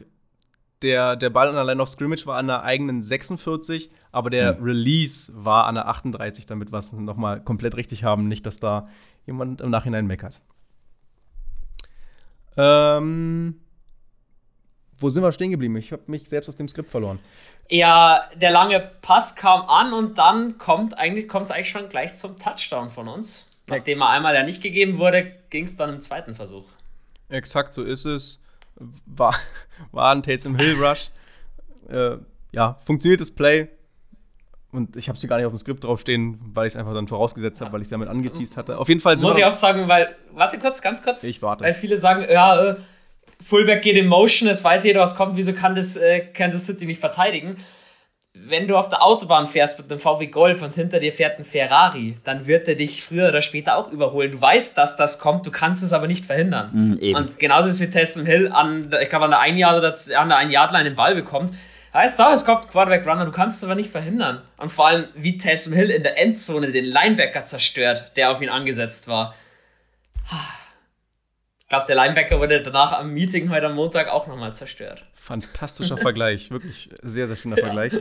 [0.82, 4.58] Der, der Ball an der Line of Scrimmage war an der eigenen 46, aber der
[4.58, 4.64] hm.
[4.64, 8.30] Release war an der 38, damit wir es nochmal komplett richtig haben.
[8.30, 8.88] Nicht, dass da
[9.26, 10.40] jemand im Nachhinein meckert.
[12.56, 13.60] Ähm,
[14.98, 15.76] wo sind wir stehen geblieben?
[15.78, 17.20] Ich habe mich selbst auf dem Skript verloren.
[17.70, 22.16] Ja, der lange Pass kam an und dann kommt eigentlich kommt es eigentlich schon gleich
[22.16, 23.48] zum Touchdown von uns.
[23.68, 26.66] Nachdem er einmal ja nicht gegeben wurde, ging es dann im zweiten Versuch.
[27.30, 28.42] Exakt so ist es.
[29.06, 29.36] War,
[29.92, 31.10] war ein Taysom Hill Rush.
[31.90, 32.18] Äh,
[32.52, 33.70] ja, funktioniertes Play.
[34.72, 36.94] Und ich habe es hier gar nicht auf dem Skript draufstehen, weil ich es einfach
[36.94, 38.78] dann vorausgesetzt habe, weil ich es damit angeteased hatte.
[38.78, 41.24] Auf jeden Fall Muss ich auch sagen, weil, warte kurz, ganz kurz.
[41.24, 41.64] Ich warte.
[41.64, 42.76] Weil viele sagen, ja, äh,
[43.44, 46.86] Fullback geht in Motion, es weiß jeder, was kommt, wieso kann das äh, Kansas City
[46.86, 47.56] nicht verteidigen?
[48.46, 51.46] Wenn du auf der Autobahn fährst mit einem VW Golf und hinter dir fährt ein
[51.46, 54.32] Ferrari, dann wird er dich früher oder später auch überholen.
[54.32, 56.98] Du weißt, dass das kommt, du kannst es aber nicht verhindern.
[57.00, 59.78] Mm, und genauso ist es wie Taysom Hill an, ich glaube, an der ein Jahr
[59.78, 61.54] oder an der ein Yardline den Ball bekommt.
[61.94, 64.42] Heißt da, es kommt Quarterback Runner, du kannst es aber nicht verhindern.
[64.58, 68.50] Und vor allem, wie Taysom Hill in der Endzone den Linebacker zerstört, der auf ihn
[68.50, 69.34] angesetzt war.
[71.70, 75.06] Ich glaube, der Linebacker wurde danach am Meeting heute am Montag auch nochmal zerstört.
[75.14, 77.66] Fantastischer Vergleich, wirklich sehr, sehr schöner ja.
[77.66, 77.94] Vergleich.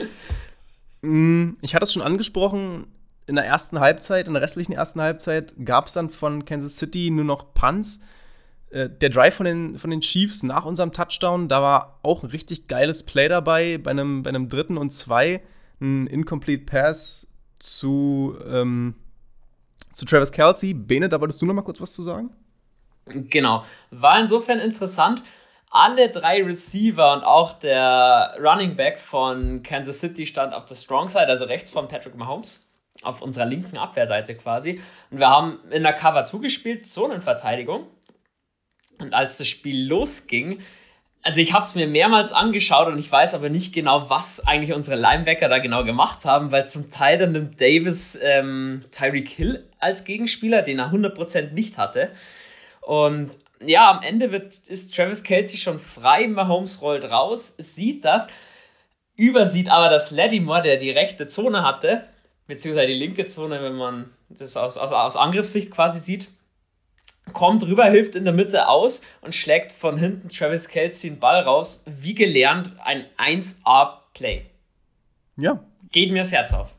[1.02, 2.86] Mm, ich hatte es schon angesprochen,
[3.26, 7.10] in der ersten Halbzeit, in der restlichen ersten Halbzeit gab es dann von Kansas City
[7.10, 8.00] nur noch Punts.
[8.70, 12.30] Äh, der Drive von den, von den Chiefs nach unserem Touchdown, da war auch ein
[12.30, 15.42] richtig geiles Play dabei, bei einem, bei einem dritten und zwei,
[15.78, 17.26] ein Incomplete Pass
[17.58, 18.94] zu, ähm,
[19.92, 20.72] zu Travis Kelsey.
[20.72, 22.30] Bene, da wolltest du noch mal kurz was zu sagen?
[23.08, 23.64] Genau.
[23.90, 25.22] War insofern interessant.
[25.70, 31.08] Alle drei Receiver und auch der Running Back von Kansas City stand auf der Strong
[31.08, 32.70] Side, also rechts von Patrick Mahomes,
[33.02, 34.80] auf unserer linken Abwehrseite quasi.
[35.10, 37.86] Und wir haben in der Cover 2 gespielt, Zonenverteidigung.
[38.98, 40.60] Und als das Spiel losging,
[41.22, 44.72] also ich habe es mir mehrmals angeschaut und ich weiß aber nicht genau, was eigentlich
[44.72, 49.68] unsere Linebacker da genau gemacht haben, weil zum Teil dann nimmt Davis ähm, Tyreek Hill
[49.78, 52.10] als Gegenspieler, den er 100% nicht hatte.
[52.88, 58.28] Und ja, am Ende wird, ist Travis Kelsey schon frei, Mahomes rollt raus, sieht das,
[59.14, 62.08] übersieht aber, dass Lattimore, der die rechte Zone hatte,
[62.46, 66.32] beziehungsweise die linke Zone, wenn man das aus, aus, aus Angriffssicht quasi sieht,
[67.34, 71.42] kommt rüber, hilft in der Mitte aus und schlägt von hinten Travis Kelsey einen Ball
[71.42, 71.84] raus.
[71.86, 74.46] Wie gelernt, ein 1A-Play.
[75.36, 75.62] Ja.
[75.92, 76.70] Geht mir das Herz auf.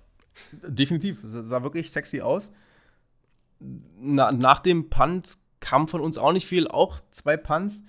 [0.54, 1.20] Definitiv.
[1.22, 2.52] Sah wirklich sexy aus.
[3.60, 7.84] Na, nach dem Punt kam von uns auch nicht viel, auch zwei Punts.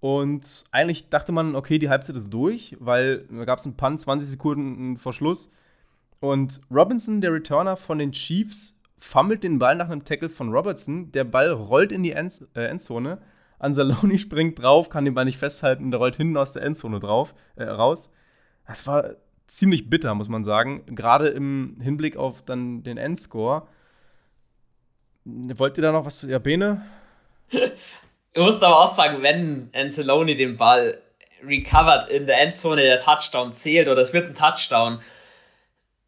[0.00, 4.00] Und eigentlich dachte man, okay, die Halbzeit ist durch, weil da gab es einen Punt,
[4.00, 5.50] 20 Sekunden vor Schluss.
[6.20, 11.12] Und Robinson, der Returner von den Chiefs, fummelt den Ball nach einem Tackle von Robertson.
[11.12, 13.18] Der Ball rollt in die End äh, Endzone.
[13.58, 17.34] Anzaloni springt drauf, kann den Ball nicht festhalten, der rollt hinten aus der Endzone drauf,
[17.56, 18.12] äh, raus.
[18.66, 20.82] Das war ziemlich bitter, muss man sagen.
[20.86, 23.66] Gerade im Hinblick auf dann den Endscore.
[25.24, 26.22] Wollt ihr da noch was?
[26.22, 26.82] Ja, Bene?
[28.34, 31.02] Ich muss aber auch sagen, wenn Anzaloni den Ball
[31.44, 35.00] recovered in der Endzone, der Touchdown zählt oder es wird ein Touchdown.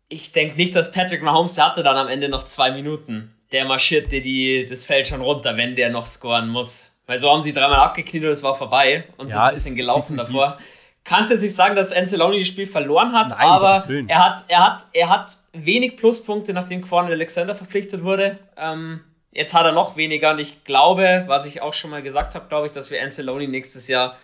[0.08, 3.34] Ich denke nicht, dass Patrick Mahomes, der hatte dann am Ende noch zwei Minuten.
[3.50, 6.96] Der marschierte die, das Feld schon runter, wenn der noch scoren muss.
[7.06, 9.76] Weil so haben sie dreimal abgekniet und es war vorbei und ja, sind ein bisschen
[9.76, 10.40] gelaufen definitiv.
[10.40, 10.58] davor.
[11.02, 14.64] Kannst jetzt nicht sagen, dass Anceloni das Spiel verloren hat, Nein, aber er hat, er,
[14.64, 18.38] hat, er hat wenig Pluspunkte, nachdem Quan Alexander verpflichtet wurde.
[18.56, 19.00] Ähm,
[19.32, 22.48] jetzt hat er noch weniger und ich glaube, was ich auch schon mal gesagt habe,
[22.48, 24.16] glaube ich, dass wir Anceloni nächstes Jahr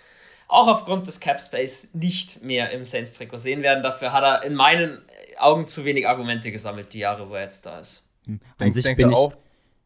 [0.48, 3.82] auch aufgrund des Cap Space nicht mehr im Saints-Trikot sehen werden.
[3.82, 5.02] Dafür hat er in meinen
[5.38, 8.08] Augen zu wenig Argumente gesammelt, die Jahre, wo er jetzt da ist.
[8.26, 8.40] Hm.
[8.58, 9.28] An, sich bin ich,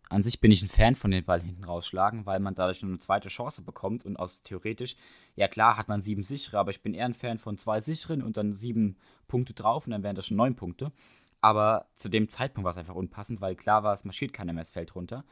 [0.09, 2.91] an sich bin ich ein Fan von den Ball hinten rausschlagen, weil man dadurch nur
[2.91, 4.97] eine zweite Chance bekommt und aus theoretisch,
[5.37, 8.23] ja klar, hat man sieben sichere, aber ich bin eher ein Fan von zwei sicheren
[8.23, 8.97] und dann sieben
[9.29, 10.93] Punkte drauf und dann wären das schon neun Punkte.
[11.41, 14.63] Aber zu dem Zeitpunkt war es einfach unpassend, weil klar war, es marschiert keiner mehr,
[14.63, 15.25] es fällt runter.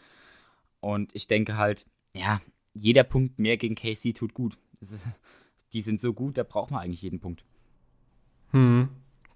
[0.80, 2.40] Und ich denke halt, ja,
[2.72, 4.56] jeder Punkt mehr gegen KC tut gut.
[4.80, 4.94] Ist,
[5.72, 7.44] die sind so gut, da braucht man eigentlich jeden Punkt.
[8.52, 8.88] Hm,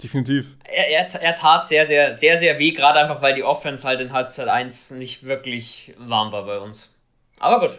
[0.02, 0.56] definitiv.
[0.64, 4.00] Er, er, er, tat sehr, sehr, sehr, sehr weh, gerade einfach, weil die Offense halt
[4.00, 6.94] in Halbzeit 1 nicht wirklich warm war bei uns.
[7.38, 7.78] Aber gut.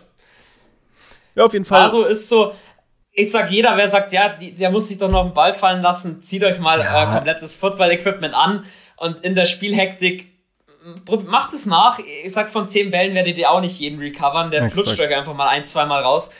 [1.35, 1.81] Ja, auf jeden Fall.
[1.81, 2.53] Also ist so,
[3.11, 5.53] ich sag jeder, wer sagt, ja, die, der muss sich doch noch auf den Ball
[5.53, 7.03] fallen lassen, zieht euch mal ja.
[7.03, 8.65] äh, komplettes Football-Equipment an
[9.03, 10.31] und in der Spielhektik
[11.27, 11.99] macht es nach.
[12.23, 14.51] Ich sag, von 10 Bällen werdet ihr auch nicht jeden recovern.
[14.51, 14.87] Der Exakt.
[14.87, 16.31] flutscht euch einfach mal ein, zweimal raus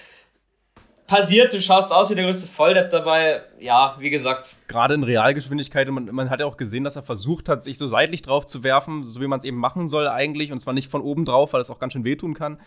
[1.08, 3.42] passiert, du schaust aus wie der größte Volldepp dabei.
[3.60, 4.56] Ja, wie gesagt.
[4.68, 7.88] Gerade in Realgeschwindigkeit, man, man hat ja auch gesehen, dass er versucht hat, sich so
[7.88, 10.52] seitlich drauf zu werfen, so wie man es eben machen soll eigentlich.
[10.52, 12.60] Und zwar nicht von oben drauf, weil das auch ganz schön wehtun kann.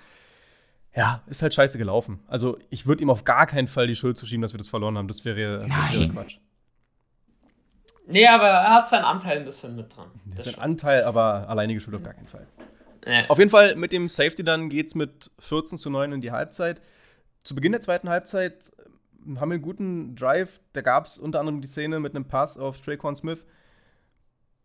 [0.94, 2.20] Ja, ist halt scheiße gelaufen.
[2.26, 4.96] Also ich würde ihm auf gar keinen Fall die Schuld zuschieben, dass wir das verloren
[4.96, 5.09] haben.
[5.09, 6.38] Das wäre, das wäre Quatsch.
[8.07, 10.09] Nee, aber er hat seinen Anteil ein bisschen mit dran.
[10.40, 12.47] Sein Anteil, aber alleinige Schuld auf gar keinen Fall.
[13.05, 13.25] Nee.
[13.29, 16.33] Auf jeden Fall mit dem Safety dann geht es mit 14 zu 9 in die
[16.33, 16.81] Halbzeit
[17.47, 20.61] zu Beginn der zweiten Halbzeit äh, haben wir einen guten Drive.
[20.73, 23.45] Da gab es unter anderem die Szene mit einem Pass auf Traquan Smith,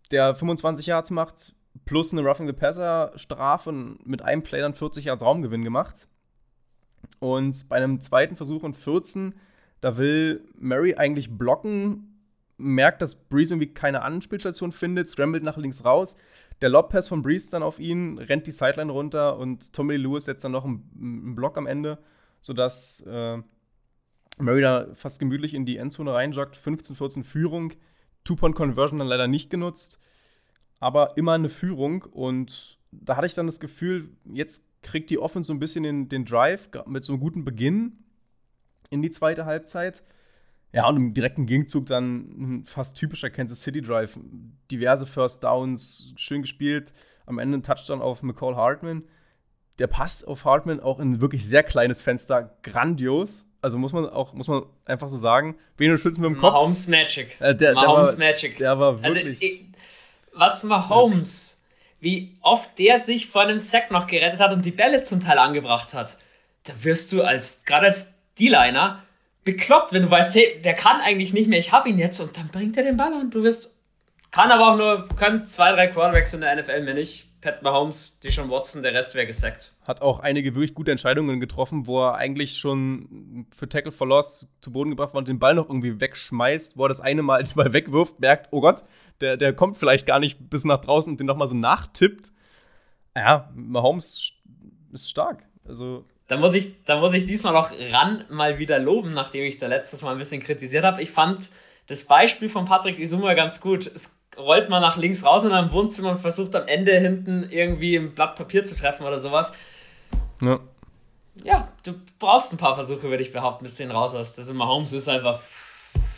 [0.09, 1.53] der 25 Yards macht,
[1.85, 6.07] plus eine Roughing the Passer Strafe und mit einem Play dann 40 Yards Raumgewinn gemacht.
[7.19, 9.35] Und bei einem zweiten Versuch und 14,
[9.79, 12.10] da will Murray eigentlich blocken,
[12.61, 16.15] merkt, dass Breeze irgendwie keine Anspielstation findet, scrambled nach links raus.
[16.61, 20.43] Der Lobpass von Breeze dann auf ihn, rennt die Sideline runter und Tommy Lewis setzt
[20.43, 21.97] dann noch einen, einen Block am Ende
[22.41, 23.37] sodass äh,
[24.39, 26.57] Murray da fast gemütlich in die Endzone reinjoggt.
[26.57, 27.73] 15-14 Führung.
[28.23, 29.97] Two-Point-Conversion dann leider nicht genutzt,
[30.79, 32.03] aber immer eine Führung.
[32.03, 36.09] Und da hatte ich dann das Gefühl, jetzt kriegt die Offense so ein bisschen den,
[36.09, 38.03] den Drive mit so einem guten Beginn
[38.89, 40.03] in die zweite Halbzeit.
[40.73, 44.17] Ja, und im direkten Gegenzug dann ein fast typischer Kansas City Drive.
[44.71, 46.93] Diverse First Downs, schön gespielt.
[47.25, 49.03] Am Ende ein Touchdown auf McCall Hartman
[49.81, 53.47] der passt auf Hartman auch in ein wirklich sehr kleines Fenster grandios.
[53.61, 55.55] Also muss man auch, muss man einfach so sagen.
[55.77, 56.53] Wen schützen wir im Kopf?
[56.53, 57.35] Mahomes Magic.
[57.39, 58.57] Äh, der, Mahomes der war, Magic.
[58.57, 59.41] Der war also, wirklich.
[59.41, 61.63] Also, was Mahomes,
[61.99, 65.39] wie oft der sich vor einem Sack noch gerettet hat und die Bälle zum Teil
[65.39, 66.19] angebracht hat,
[66.65, 69.01] da wirst du als, gerade als D-Liner,
[69.43, 72.37] bekloppt, wenn du weißt, hey, der kann eigentlich nicht mehr, ich hab ihn jetzt und
[72.37, 73.31] dann bringt er den Ball an.
[73.31, 73.75] Du wirst,
[74.31, 77.27] kann aber auch nur, können zwei, drei Quarterbacks in der NFL mehr nicht.
[77.41, 79.73] Pat Mahomes, Deshaun Watson, der Rest wäre gesackt.
[79.87, 84.47] Hat auch einige wirklich gute Entscheidungen getroffen, wo er eigentlich schon für Tackle for Loss
[84.61, 87.43] zu Boden gebracht war und den Ball noch irgendwie wegschmeißt, wo er das eine Mal
[87.43, 88.83] den Ball wegwirft, merkt, oh Gott,
[89.21, 92.31] der, der kommt vielleicht gar nicht bis nach draußen und den nochmal so nachtippt.
[93.15, 94.33] Ja, Mahomes
[94.93, 95.43] ist stark.
[95.67, 96.05] Also.
[96.27, 99.67] Da muss, ich, da muss ich diesmal auch ran mal wieder loben, nachdem ich da
[99.67, 101.01] letztes Mal ein bisschen kritisiert habe.
[101.01, 101.49] Ich fand
[101.87, 103.85] das Beispiel von Patrick Isuma ganz gut.
[103.87, 107.97] Es rollt man nach links raus in einem Wohnzimmer und versucht am Ende hinten irgendwie
[107.97, 109.53] ein Blatt Papier zu treffen oder sowas.
[110.41, 110.59] Ja.
[111.43, 114.37] Ja, du brauchst ein paar Versuche, würde ich behaupten, bis du ihn raus hast.
[114.37, 115.41] Also Mahomes ist einfach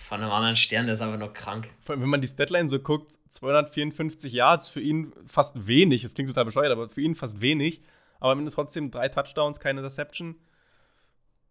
[0.07, 1.69] von einem anderen Stern, der ist einfach nur krank.
[1.82, 6.03] Vor allem, wenn man die Statline so guckt, 254 Yards, für ihn fast wenig.
[6.03, 7.82] Das klingt total bescheuert, aber für ihn fast wenig.
[8.24, 10.36] Aber trotzdem drei Touchdowns, keine Interception.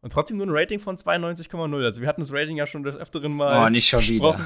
[0.00, 1.84] Und trotzdem nur ein Rating von 92,0.
[1.84, 3.66] Also wir hatten das Rating ja schon des Öfteren mal.
[3.66, 4.40] Oh, nicht schon wieder.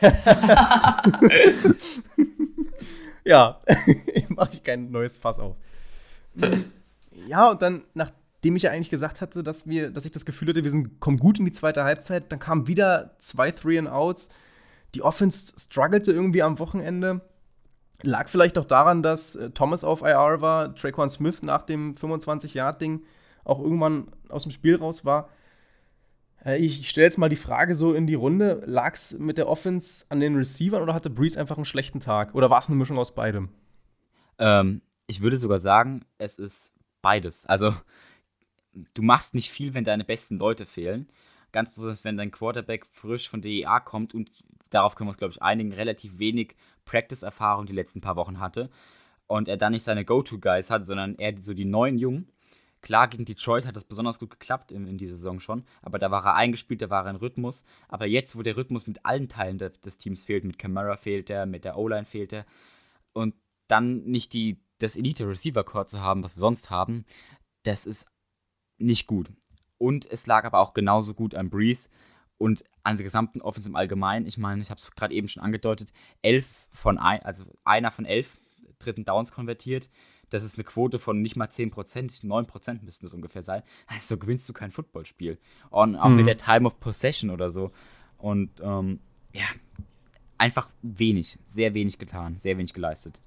[3.24, 3.60] ja,
[4.30, 5.56] mache ich kein neues Fass auf.
[7.28, 10.48] Ja, und dann, nachdem ich ja eigentlich gesagt hatte, dass wir, dass ich das Gefühl
[10.48, 13.88] hatte, wir sind, kommen gut in die zweite Halbzeit, dann kamen wieder zwei Three and
[13.88, 14.30] Outs.
[14.94, 17.20] Die Offense struggelte irgendwie am Wochenende.
[18.02, 23.02] Lag vielleicht auch daran, dass äh, Thomas auf IR war, Traquan Smith nach dem 25-Yard-Ding
[23.44, 25.30] auch irgendwann aus dem Spiel raus war.
[26.44, 29.48] Äh, ich stelle jetzt mal die Frage so in die Runde: Lag es mit der
[29.48, 32.34] Offense an den Receivern oder hatte Breeze einfach einen schlechten Tag?
[32.34, 33.48] Oder war es eine Mischung aus beidem?
[34.38, 37.46] Ähm, ich würde sogar sagen, es ist beides.
[37.46, 37.74] Also,
[38.94, 41.08] du machst nicht viel, wenn deine besten Leute fehlen.
[41.52, 44.30] Ganz besonders, wenn dein Quarterback frisch von DEA kommt und
[44.70, 46.56] darauf können wir uns, glaube ich, einigen, relativ wenig
[46.86, 48.70] Practice-Erfahrung die letzten paar Wochen hatte.
[49.26, 52.32] Und er dann nicht seine Go-To-Guys hat, sondern eher so die neuen Jungen.
[52.80, 56.10] Klar, gegen Detroit hat das besonders gut geklappt in, in dieser Saison schon, aber da
[56.10, 57.64] war er eingespielt, da war er in Rhythmus.
[57.88, 61.28] Aber jetzt, wo der Rhythmus mit allen Teilen de, des Teams fehlt, mit Camara fehlt
[61.28, 62.46] er, mit der O-Line fehlt er,
[63.12, 63.34] und
[63.66, 67.04] dann nicht die, das Elite-Receiver-Core zu haben, was wir sonst haben,
[67.64, 68.08] das ist
[68.78, 69.32] nicht gut.
[69.78, 71.88] Und es lag aber auch genauso gut an Breeze
[72.38, 74.26] und an der gesamten Offense im Allgemeinen.
[74.26, 78.04] Ich meine, ich habe es gerade eben schon angedeutet, elf von ein, also einer von
[78.04, 78.38] elf
[78.78, 79.88] dritten Downs konvertiert.
[80.30, 83.62] Das ist eine Quote von nicht mal 10%, 9% müssten es ungefähr sein.
[83.86, 85.38] Also so gewinnst du kein Footballspiel.
[85.70, 86.16] Und auch mhm.
[86.16, 87.70] mit der Time of Possession oder so.
[88.18, 89.00] Und ähm,
[89.32, 89.46] ja,
[90.38, 93.20] einfach wenig, sehr wenig getan, sehr wenig geleistet.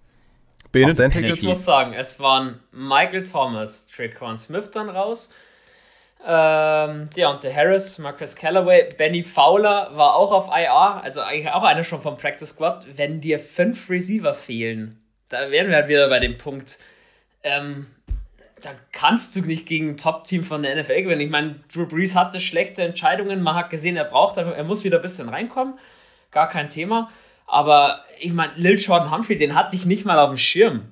[0.71, 5.31] Bene, dein Ich muss sagen, es waren Michael Thomas, Traquan Smith dann raus,
[6.25, 11.83] ähm, Deontay Harris, Marcus Callaway, Benny Fowler war auch auf IR, also eigentlich auch einer
[11.83, 12.85] schon vom Practice Squad.
[12.97, 16.79] Wenn dir fünf Receiver fehlen, da wären wir halt wieder bei dem Punkt,
[17.43, 17.87] ähm,
[18.61, 21.21] da kannst du nicht gegen ein Top-Team von der NFL gewinnen.
[21.21, 24.97] Ich meine, Drew Brees hatte schlechte Entscheidungen, man hat gesehen, er braucht er muss wieder
[24.97, 25.79] ein bisschen reinkommen,
[26.31, 27.09] gar kein Thema.
[27.47, 30.91] Aber ich meine, Lil Jordan Humphrey, den hatte ich nicht mal auf dem Schirm.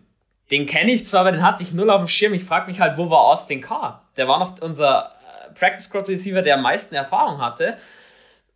[0.50, 2.34] Den kenne ich zwar, aber den hatte ich null auf dem Schirm.
[2.34, 4.06] Ich frage mich halt, wo war Austin Carr?
[4.16, 5.17] Der war noch unser
[5.54, 7.78] Practice Squad Receiver, der am meisten Erfahrung hatte.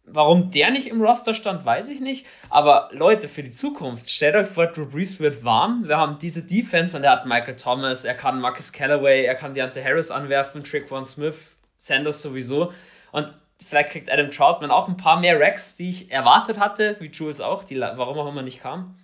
[0.03, 2.25] Warum der nicht im Roster stand, weiß ich nicht.
[2.49, 5.87] Aber Leute, für die Zukunft, stellt euch vor, Drew Brees wird warm.
[5.87, 9.53] Wir haben diese Defense und er hat Michael Thomas, er kann Marcus Callaway, er kann
[9.53, 11.35] Deontay Harris anwerfen, Trick Von Smith,
[11.77, 12.73] Sanders sowieso.
[13.11, 13.33] Und
[13.65, 17.39] vielleicht kriegt Adam Troutman auch ein paar mehr Racks, die ich erwartet hatte, wie Jules
[17.39, 18.97] auch, die warum auch immer nicht kam.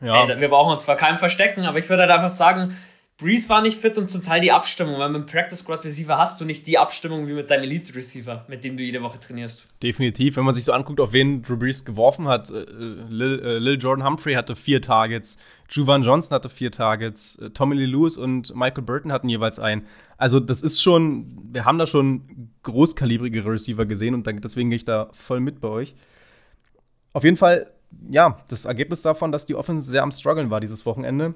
[0.00, 0.26] Ja.
[0.26, 2.76] Ey, wir brauchen uns vor keinem verstecken, aber ich würde halt einfach sagen,
[3.22, 6.18] Breeze war nicht fit und zum Teil die Abstimmung, weil mit dem Practice Squad Receiver
[6.18, 9.18] hast du nicht die Abstimmung wie mit deinem Elite Receiver, mit dem du jede Woche
[9.20, 9.64] trainierst.
[9.82, 12.50] Definitiv, wenn man sich so anguckt, auf wen Drew Brees geworfen hat.
[12.50, 12.64] Äh,
[13.08, 15.38] Lil, äh, Lil, Jordan Humphrey hatte vier Targets,
[15.70, 19.86] Juvan Johnson hatte vier Targets, äh, Tommy Lee Lewis und Michael Burton hatten jeweils einen.
[20.18, 24.84] Also das ist schon, wir haben da schon großkalibrigere Receiver gesehen und deswegen gehe ich
[24.84, 25.94] da voll mit bei euch.
[27.12, 27.70] Auf jeden Fall,
[28.10, 31.34] ja, das Ergebnis davon, dass die Offense sehr am struggeln war dieses Wochenende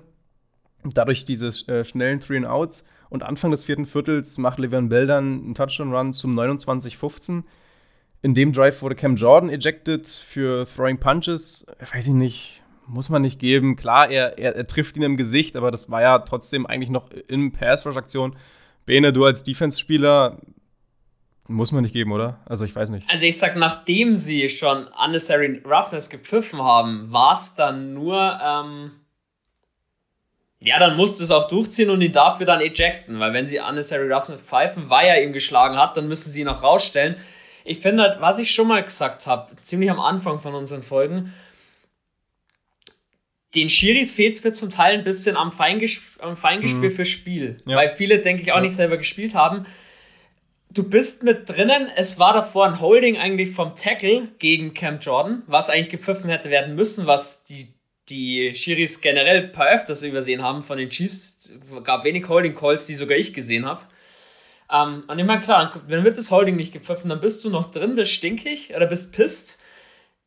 [0.94, 5.06] dadurch diese äh, schnellen Three and Outs und Anfang des vierten Viertels macht Levan Bell
[5.06, 7.44] dann einen Touchdown-Run zum 29-15.
[8.22, 11.66] In dem Drive wurde Cam Jordan ejected für Throwing Punches.
[11.92, 13.76] Weiß ich nicht, muss man nicht geben.
[13.76, 17.10] Klar, er, er, er trifft ihn im Gesicht, aber das war ja trotzdem eigentlich noch
[17.28, 18.36] in Pass-Rush-Aktion.
[18.84, 20.40] Bene, du als Defense-Spieler,
[21.48, 22.40] muss man nicht geben, oder?
[22.46, 23.08] Also ich weiß nicht.
[23.08, 28.92] Also ich sag, nachdem sie schon Unnecessary Roughness gepfiffen haben, war es dann nur ähm,
[30.60, 33.58] ja, dann musst du es auch durchziehen und ihn dafür dann ejecten, weil wenn sie
[33.58, 37.16] Unnecessary Roughness pfeifen, weil er ihn geschlagen hat, dann müssen sie ihn auch rausstellen.
[37.64, 41.34] Ich finde halt, was ich schon mal gesagt habe, ziemlich am Anfang von unseren Folgen,
[43.54, 46.94] den Schiris fehlt es mir zum Teil ein bisschen am, Feinges am Feingespür mhm.
[46.94, 47.76] fürs Spiel, ja.
[47.76, 48.62] weil viele, denke ich, auch ja.
[48.62, 49.66] nicht selber gespielt haben.
[50.70, 55.42] Du bist mit drinnen, es war davor ein Holding eigentlich vom Tackle gegen Cam Jordan,
[55.46, 57.68] was eigentlich gepfiffen hätte werden müssen, was die
[58.08, 61.50] die Schiris generell ein paar öfters übersehen haben von den Chiefs.
[61.82, 63.82] gab wenig Holding Calls, die sogar ich gesehen habe.
[64.72, 67.70] Ähm, und ich meine, klar, wenn wird das Holding nicht gepfiffen, dann bist du noch
[67.70, 69.60] drin, bist stinkig oder bist pisst,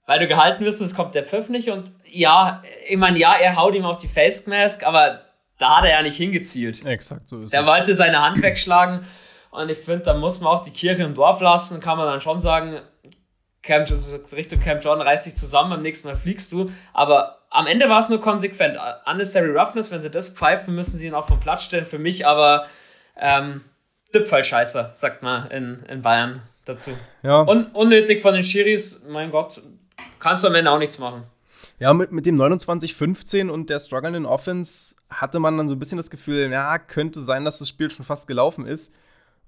[0.06, 1.70] weil du gehalten wirst und es kommt der Pfiff nicht.
[1.70, 5.22] Und ja, ich meine, ja, er haut ihm auf die Face Mask, aber
[5.58, 6.86] da hat er ja nicht hingezielt.
[6.86, 7.62] Exakt, so ist er.
[7.62, 9.06] Er wollte seine Hand wegschlagen
[9.52, 12.22] und ich finde, da muss man auch die Kirche im Dorf lassen, kann man dann
[12.22, 12.82] schon sagen,
[13.62, 13.84] Cam,
[14.32, 18.00] Richtung Cam Jordan reißt dich zusammen, beim nächsten Mal fliegst du, aber am Ende war
[18.00, 18.78] es nur konsequent.
[19.06, 21.86] Unnecessary Roughness, wenn sie das pfeifen, müssen sie ihn auch vom Platz stellen.
[21.86, 22.68] Für mich aber
[23.18, 23.62] ähm,
[24.14, 26.92] Düpfall-Scheißer, sagt man in, in Bayern dazu.
[27.24, 27.42] Ja.
[27.42, 29.62] Un unnötig von den Schiris, mein Gott,
[30.20, 31.24] kannst du am Ende auch nichts machen.
[31.80, 35.98] Ja, mit, mit dem 29-15 und der strugglenden Offense hatte man dann so ein bisschen
[35.98, 38.94] das Gefühl, ja, könnte sein, dass das Spiel schon fast gelaufen ist.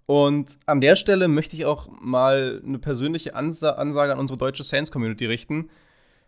[0.05, 4.63] Und an der Stelle möchte ich auch mal eine persönliche Ansa Ansage an unsere deutsche
[4.63, 5.69] Saints-Community richten,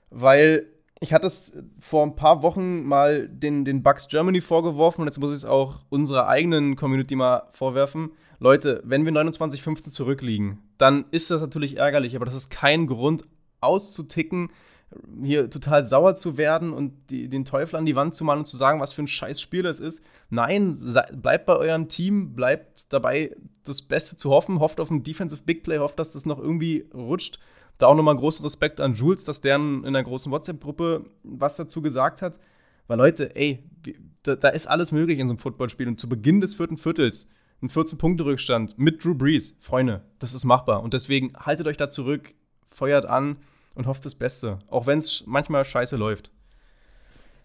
[0.09, 0.67] weil
[0.99, 5.19] ich hatte es vor ein paar Wochen mal den, den Bugs Germany vorgeworfen und jetzt
[5.19, 8.11] muss ich es auch unserer eigenen Community mal vorwerfen.
[8.39, 13.23] Leute, wenn wir 29-15 zurückliegen, dann ist das natürlich ärgerlich, aber das ist kein Grund
[13.61, 14.49] auszuticken,
[15.23, 18.45] hier total sauer zu werden und die, den Teufel an die Wand zu malen und
[18.45, 20.01] zu sagen, was für ein scheiß Spiel das ist.
[20.29, 20.77] Nein,
[21.13, 25.63] bleibt bei eurem Team, bleibt dabei, das Beste zu hoffen, hofft auf ein Defensive Big
[25.63, 27.39] Play, hofft, dass das noch irgendwie rutscht.
[27.77, 31.81] Da auch nochmal großen Respekt an Jules, dass der in einer großen WhatsApp-Gruppe was dazu
[31.81, 32.39] gesagt hat.
[32.87, 33.63] Weil Leute, ey,
[34.23, 35.87] da, da ist alles möglich in so einem Footballspiel.
[35.87, 37.29] Und zu Beginn des vierten Viertels
[37.61, 40.83] ein 14-Punkte-Rückstand mit Drew Brees, Freunde, das ist machbar.
[40.83, 42.33] Und deswegen haltet euch da zurück,
[42.69, 43.37] feuert an
[43.75, 44.59] und hofft das Beste.
[44.69, 46.31] Auch wenn es manchmal scheiße läuft.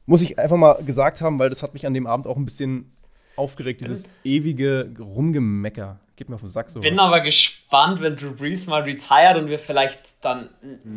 [0.06, 2.44] Muss ich einfach mal gesagt haben, weil das hat mich an dem Abend auch ein
[2.44, 2.90] bisschen
[3.36, 6.00] aufgeregt, dieses ewige Rumgemecker.
[6.16, 6.80] Geht mir auf den Sack so.
[6.80, 10.48] Bin aber gespannt, wenn Drew Brees mal retired und wir vielleicht dann,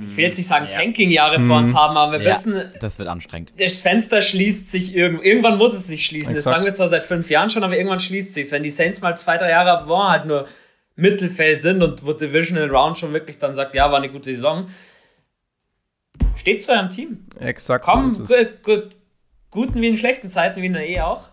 [0.10, 0.76] ich will jetzt nicht sagen ja.
[0.76, 1.48] Tanking-Jahre mm.
[1.48, 1.78] vor uns mhm.
[1.78, 2.72] haben, aber wir ja, wissen.
[2.80, 3.54] Das wird anstrengend.
[3.60, 5.24] Das Fenster schließt sich irgendwann.
[5.24, 6.34] Irgendwann muss es sich schließen.
[6.34, 6.38] Exakt.
[6.38, 9.00] Das sagen wir zwar seit fünf Jahren schon, aber irgendwann schließt sich Wenn die Saints
[9.02, 10.48] mal zwei, drei Jahre boah, halt nur
[10.96, 14.66] Mittelfeld sind und wo Divisional Round schon wirklich dann sagt, ja, war eine gute Saison.
[16.42, 17.24] Steht zu eurem Team.
[17.40, 17.86] Exakt.
[17.86, 18.26] Komm, so
[19.52, 21.30] guten wie in schlechten Zeiten, wie in der Ehe auch.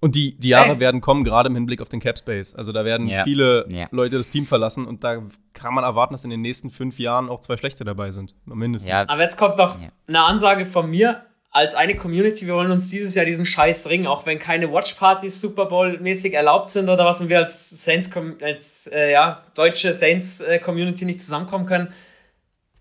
[0.00, 0.80] Und die, die Jahre hey.
[0.80, 2.56] werden kommen, gerade im Hinblick auf den Cap Space.
[2.56, 3.22] Also da werden yeah.
[3.22, 3.86] viele yeah.
[3.92, 5.22] Leute das Team verlassen und da
[5.52, 8.34] kann man erwarten, dass in den nächsten fünf Jahren auch zwei schlechte dabei sind.
[8.46, 8.90] Mindestens.
[8.90, 9.08] Ja.
[9.08, 9.90] Aber jetzt kommt noch ja.
[10.08, 11.22] eine Ansage von mir
[11.52, 12.48] als eine Community.
[12.48, 16.68] Wir wollen uns dieses Jahr diesen scheiß Ring, auch wenn keine Watchpartys Super Bowl-mäßig erlaubt
[16.68, 18.10] sind oder was und wir als Saints,
[18.42, 21.92] als äh, ja, deutsche Saints-Community äh, nicht zusammenkommen können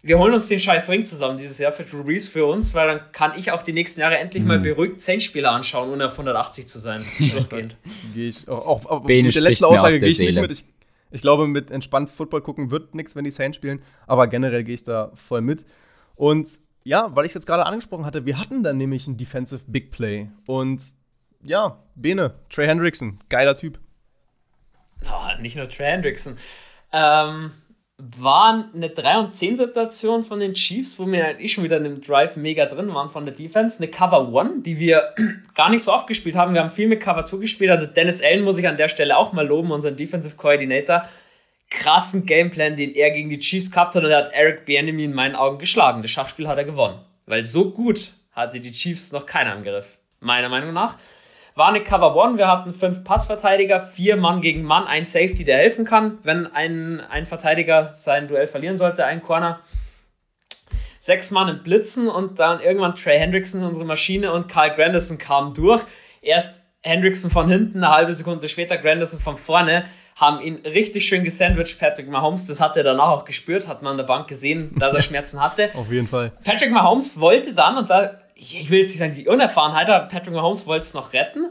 [0.07, 2.87] wir holen uns den scheiß Ring zusammen dieses Jahr für Drew Brees für uns, weil
[2.87, 4.47] dann kann ich auch die nächsten Jahre endlich mhm.
[4.47, 7.03] mal beruhigt Saints-Spieler anschauen, ohne auf 180 zu sein.
[7.19, 10.51] gehe ich auch, auch mit der letzten Aussage gehe ich nicht mit.
[10.51, 10.65] Ich,
[11.11, 14.75] ich, glaube, mit entspannt Football gucken wird nichts, wenn die Saints spielen, aber generell gehe
[14.75, 15.65] ich da voll mit.
[16.15, 16.47] Und
[16.83, 19.91] ja, weil ich es jetzt gerade angesprochen hatte, wir hatten dann nämlich ein Defensive Big
[19.91, 20.29] Play.
[20.45, 20.81] Und
[21.43, 23.79] ja, Bene, Trey Hendrickson, geiler Typ.
[25.05, 26.37] Oh, nicht nur Trey Hendrickson.
[26.93, 27.51] Ähm,
[27.99, 31.77] war eine 3 und 10 Situation von den Chiefs, wo wir halt eh schon wieder
[31.77, 33.79] in dem Drive mega drin waren von der Defense.
[33.79, 35.15] Eine Cover 1, die wir
[35.55, 36.53] gar nicht so oft gespielt haben.
[36.53, 37.71] Wir haben viel mit Cover 2 gespielt.
[37.71, 41.09] Also Dennis Allen muss ich an der Stelle auch mal loben, unseren Defensive Coordinator.
[41.71, 45.13] Krassen Gameplan, den er gegen die Chiefs gehabt hat und er hat Eric Bieniemy in
[45.13, 46.03] meinen Augen geschlagen.
[46.03, 46.99] Das Schachspiel hat er gewonnen.
[47.25, 49.97] Weil so gut hat sie die Chiefs noch keiner im Griff.
[50.19, 50.97] Meiner Meinung nach.
[51.57, 52.37] War eine Cover One.
[52.37, 57.01] Wir hatten fünf Passverteidiger, vier Mann gegen Mann, ein Safety, der helfen kann, wenn ein,
[57.01, 59.61] ein Verteidiger sein Duell verlieren sollte, ein Corner.
[60.99, 65.55] Sechs Mann im Blitzen und dann irgendwann Trey Hendrickson, unsere Maschine, und Carl Grandison kamen
[65.55, 65.81] durch.
[66.21, 69.85] Erst Hendrickson von hinten, eine halbe Sekunde später Grandison von vorne,
[70.15, 71.79] haben ihn richtig schön gesandwiched.
[71.79, 74.93] Patrick Mahomes, das hat er danach auch gespürt, hat man an der Bank gesehen, dass
[74.93, 75.71] er Schmerzen hatte.
[75.73, 76.33] Auf jeden Fall.
[76.43, 80.33] Patrick Mahomes wollte dann, und da ich will jetzt nicht sagen, die Unerfahrenheit, aber Patrick
[80.33, 81.47] Mahomes wollte es noch retten.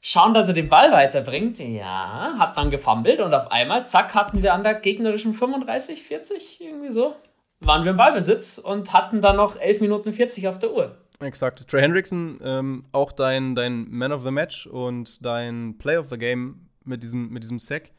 [0.00, 1.58] Schauen, dass er den Ball weiterbringt.
[1.58, 6.60] Ja, hat dann gefummelt und auf einmal, zack, hatten wir an der gegnerischen 35, 40,
[6.60, 7.14] irgendwie so,
[7.60, 10.96] waren wir im Ballbesitz und hatten dann noch 11 Minuten 40 auf der Uhr.
[11.20, 11.68] Exakt.
[11.68, 16.18] Trey Hendrickson, ähm, auch dein, dein Man of the Match und dein Play of the
[16.18, 17.92] Game mit diesem, mit diesem Sack.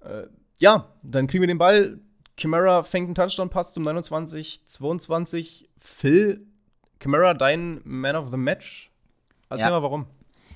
[0.00, 0.24] Äh,
[0.58, 1.98] ja, dann kriegen wir den Ball.
[2.38, 5.68] Chimera fängt einen Touchdown-Pass zum 29, 22.
[5.78, 6.46] Phil
[7.02, 8.88] Camara, dein Man of the Match?
[9.50, 9.70] Erzähl ja.
[9.70, 10.06] mal warum.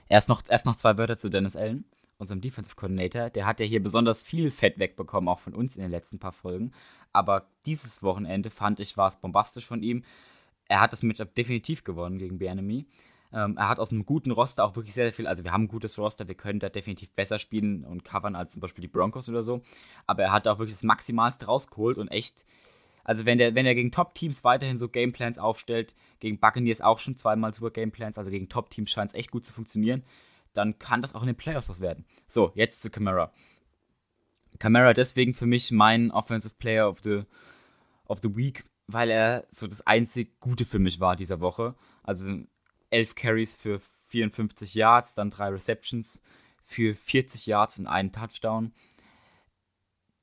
[0.09, 1.85] Erst noch, erst noch zwei Wörter zu Dennis Allen,
[2.19, 3.31] unserem Defensive Coordinator.
[3.31, 6.31] Der hat ja hier besonders viel Fett wegbekommen, auch von uns in den letzten paar
[6.31, 6.71] Folgen.
[7.13, 10.05] Aber dieses Wochenende fand ich, war es bombastisch von ihm.
[10.69, 12.87] Er hat das Matchup definitiv gewonnen gegen Bienemy.
[13.33, 15.27] Ähm, er hat aus einem guten Roster auch wirklich sehr, sehr viel.
[15.27, 18.53] Also, wir haben ein gutes Roster, wir können da definitiv besser spielen und covern als
[18.53, 19.63] zum Beispiel die Broncos oder so.
[20.07, 22.45] Aber er hat auch wirklich das Maximalste rausgeholt und echt
[23.07, 27.17] also wenn der, wenn er gegen Top-Teams weiterhin so Gameplans aufstellt, gegen Buccaneers auch schon
[27.17, 30.03] zweimal super Gameplans, also gegen Top-Teams scheint es echt gut zu funktionieren,
[30.55, 32.05] dann kann das auch in den Playoffs was werden.
[32.27, 33.33] So, jetzt zu Camara.
[34.59, 37.23] Camara deswegen für mich mein Offensive Player of the,
[38.07, 41.77] of the Week, weil er so das einzig Gute für mich war dieser Woche.
[42.03, 42.27] Also
[42.91, 43.79] 11 Carries für
[44.09, 46.23] 54 Yards, dann drei Receptions
[46.65, 48.73] für 40 Yards und einen Touchdown.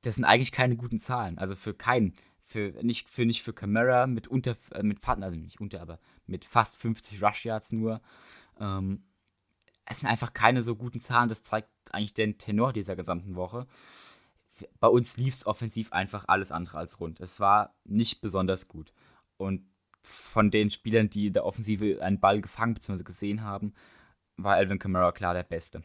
[0.02, 1.38] Das sind eigentlich keine guten Zahlen.
[1.38, 2.14] Also für keinen
[2.54, 6.46] für nicht für nicht für Camara mit unter äh, mit also nicht unter, aber mit
[6.46, 8.02] fast 50 Rush Yards nur.
[8.60, 9.04] Ähm,
[9.86, 11.30] es sind einfach keine so guten Zahlen.
[11.30, 13.68] Das zeigt eigentlich den Tenor dieser gesamten Woche.
[14.80, 17.20] Bei uns lief es offensiv einfach alles andere als rund.
[17.20, 18.94] Es war nicht besonders gut.
[19.38, 19.66] Und
[20.02, 23.04] von den Spielern, die in der Offensive einen Ball gefangen bzw.
[23.04, 23.74] gesehen haben,
[24.38, 25.84] war Alvin Kamara klar der Beste.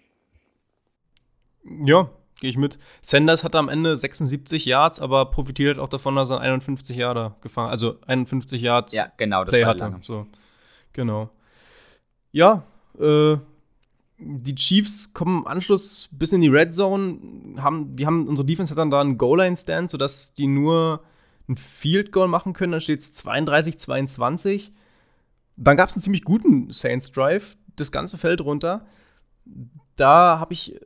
[1.85, 2.11] Ja,
[2.41, 2.79] Gehe ich mit.
[3.03, 7.71] Sanders hatte am Ende 76 Yards, aber profitiert auch davon, dass er 51 Yards gefangen
[7.71, 9.85] Also 51 Yards ja, genau, das Play hatte.
[9.85, 9.99] Lange.
[10.03, 10.27] So.
[10.93, 11.31] Genau.
[12.31, 12.63] Ja,
[12.99, 13.37] äh,
[14.19, 17.19] die Chiefs kommen im Anschluss bis in die Red Zone.
[17.59, 21.03] Haben, wir haben, unsere Defense hat dann da einen Goal-Line-Stand, sodass die nur
[21.49, 24.71] ein Field Goal machen können, dann steht es 32-22.
[25.57, 28.87] Dann gab es einen ziemlich guten Saints Drive, das ganze Feld runter.
[29.97, 30.79] Da habe ich,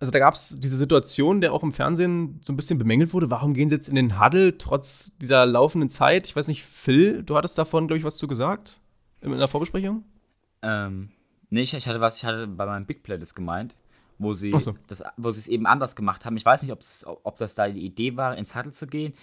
[0.00, 3.30] also da gab es diese Situation, der auch im Fernsehen so ein bisschen bemängelt wurde.
[3.30, 6.26] Warum gehen sie jetzt in den Huddle trotz dieser laufenden Zeit?
[6.26, 8.80] Ich weiß nicht, Phil, du hattest davon, glaube ich, was zu gesagt
[9.20, 10.04] in der Vorbesprechung?
[10.62, 11.10] Ähm,
[11.50, 13.76] nee, ich, hatte was, ich hatte bei meinem Big Play das gemeint
[14.18, 14.74] wo sie so.
[14.88, 16.36] das, wo sie es eben anders gemacht haben.
[16.36, 19.14] Ich weiß nicht, ob das da die Idee war, ins Huddle zu gehen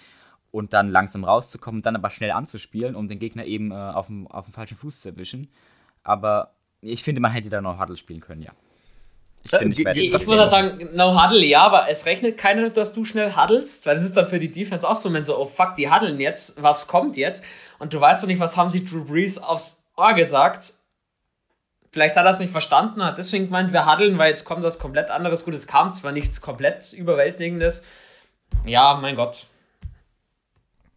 [0.50, 4.26] und dann langsam rauszukommen, dann aber schnell anzuspielen, um den Gegner eben äh, auf, dem,
[4.26, 5.48] auf dem falschen Fuß zu erwischen.
[6.02, 8.52] Aber ich finde, man hätte da noch Huddle spielen können, ja.
[9.46, 12.92] Ich, äh, ich, ich, ich würde sagen, no Huddle, ja, aber es rechnet keiner, dass
[12.92, 15.46] du schnell huddlest, weil das ist dann für die Defense auch so, wenn so, oh
[15.46, 17.44] fuck, die huddeln jetzt, was kommt jetzt?
[17.78, 20.74] Und du weißt doch nicht, was haben sie Drew Brees aufs Ohr gesagt
[21.96, 24.78] Vielleicht hat er es nicht verstanden, hat deswegen gemeint, wir haddeln, weil jetzt kommt was
[24.78, 25.46] komplett anderes.
[25.46, 27.86] Gut, es kam zwar nichts komplett Überwältigendes.
[28.66, 29.46] Ja, mein Gott.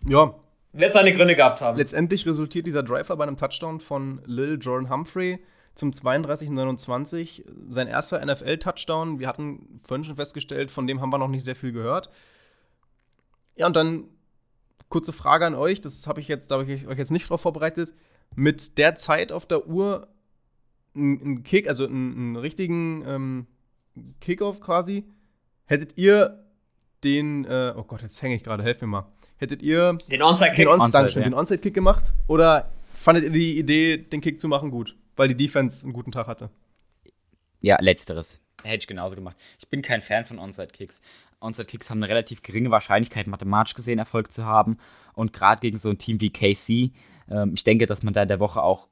[0.06, 0.34] Ja.
[0.74, 1.78] Wird seine Gründe gehabt haben.
[1.78, 5.40] Letztendlich resultiert dieser Driver bei einem Touchdown von Lil Jordan Humphrey
[5.80, 7.44] zum 32-29.
[7.70, 9.20] Sein erster NFL-Touchdown.
[9.20, 12.10] Wir hatten vorhin schon festgestellt, von dem haben wir noch nicht sehr viel gehört.
[13.56, 14.06] Ja, und dann
[14.90, 15.82] kurze Frage an euch.
[15.82, 17.94] Das habe ich jetzt, da habe ich euch jetzt nicht drauf vorbereitet.
[18.36, 20.08] Mit der Zeit auf der Uhr
[20.96, 23.48] einen Kick, also einen, einen richtigen ähm,
[24.22, 25.06] Kickoff quasi,
[25.66, 26.44] hättet ihr
[27.04, 29.06] den, äh, oh Gott, jetzt hänge ich gerade, helft mir mal.
[29.38, 31.22] Hättet ihr den Onside-Kick on Onside, ja.
[31.22, 32.12] den Onside-Kick gemacht?
[32.28, 32.70] Oder
[33.00, 34.96] fandet ihr die Idee, den Kick zu machen, gut?
[35.16, 36.50] Weil die Defense einen guten Tag hatte?
[37.62, 38.40] Ja, letzteres.
[38.64, 39.38] Hätte ich genauso gemacht.
[39.58, 41.02] Ich bin kein Fan von Onside-Kicks.
[41.40, 44.78] Onside-Kicks haben eine relativ geringe Wahrscheinlichkeit, mathematisch gesehen Erfolg zu haben.
[45.14, 46.92] Und gerade gegen so ein Team wie KC,
[47.30, 48.90] ähm, ich denke, dass man da in der Woche auch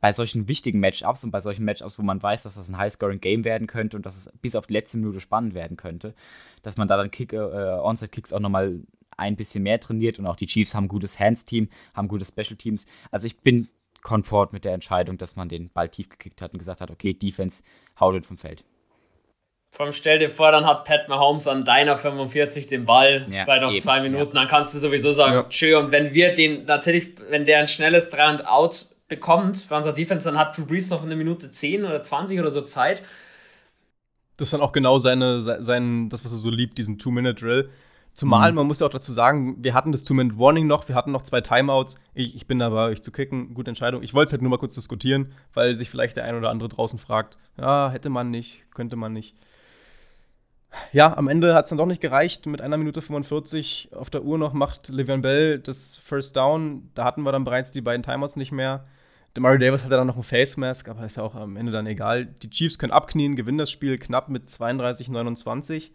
[0.00, 3.44] bei solchen wichtigen Matchups und bei solchen Matchups, wo man weiß, dass das ein High-Scoring-Game
[3.44, 6.14] werden könnte und dass es bis auf die letzte Minute spannend werden könnte,
[6.62, 8.80] dass man da dann Kick, äh, Onside-Kicks auch nochmal
[9.16, 12.86] ein bisschen mehr trainiert und auch die Chiefs haben ein gutes Hands-Team, haben gute Special-Teams.
[13.10, 13.68] Also ich bin
[14.02, 17.14] komfort mit der Entscheidung, dass man den Ball tief gekickt hat und gesagt hat, okay,
[17.14, 17.64] Defense,
[17.98, 18.64] haut it vom Feld.
[19.70, 23.58] Vom stell dir vor, dann hat Pat Mahomes an deiner 45 den Ball ja, bei
[23.58, 24.42] noch eben, zwei Minuten, ja.
[24.42, 25.44] dann kannst du sowieso sagen, ja.
[25.48, 29.74] tschö, und wenn wir den tatsächlich, wenn der ein schnelles 3 und Out bekommt für
[29.74, 33.02] unser Defense, dann hat Drew Brees noch eine Minute 10 oder 20 oder so Zeit.
[34.36, 37.70] Das ist dann auch genau seine, sein, das, was er so liebt, diesen Two-Minute-Drill.
[38.14, 38.56] Zumal, mhm.
[38.56, 41.40] man muss ja auch dazu sagen, wir hatten das Two-Minute-Warning noch, wir hatten noch zwei
[41.40, 41.96] Timeouts.
[42.14, 43.54] Ich, ich bin dabei, euch zu kicken.
[43.54, 44.04] Gute Entscheidung.
[44.04, 46.68] Ich wollte es halt nur mal kurz diskutieren, weil sich vielleicht der ein oder andere
[46.68, 49.34] draußen fragt: Ja, hätte man nicht, könnte man nicht.
[50.92, 52.46] Ja, am Ende hat es dann doch nicht gereicht.
[52.46, 56.90] Mit einer Minute 45 auf der Uhr noch macht Le'Veon Bell das First Down.
[56.94, 58.84] Da hatten wir dann bereits die beiden Timeouts nicht mehr.
[59.36, 61.88] Demario Davis hatte dann noch ein Face Mask, aber ist ja auch am Ende dann
[61.88, 62.26] egal.
[62.26, 65.90] Die Chiefs können abknien, gewinnen das Spiel knapp mit 32-29.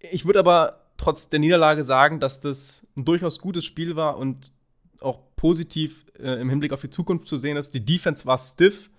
[0.00, 4.52] Ich würde aber trotz der Niederlage sagen, dass das ein durchaus gutes Spiel war und
[5.00, 7.74] auch positiv äh, im Hinblick auf die Zukunft zu sehen ist.
[7.74, 8.90] Die Defense war stiff.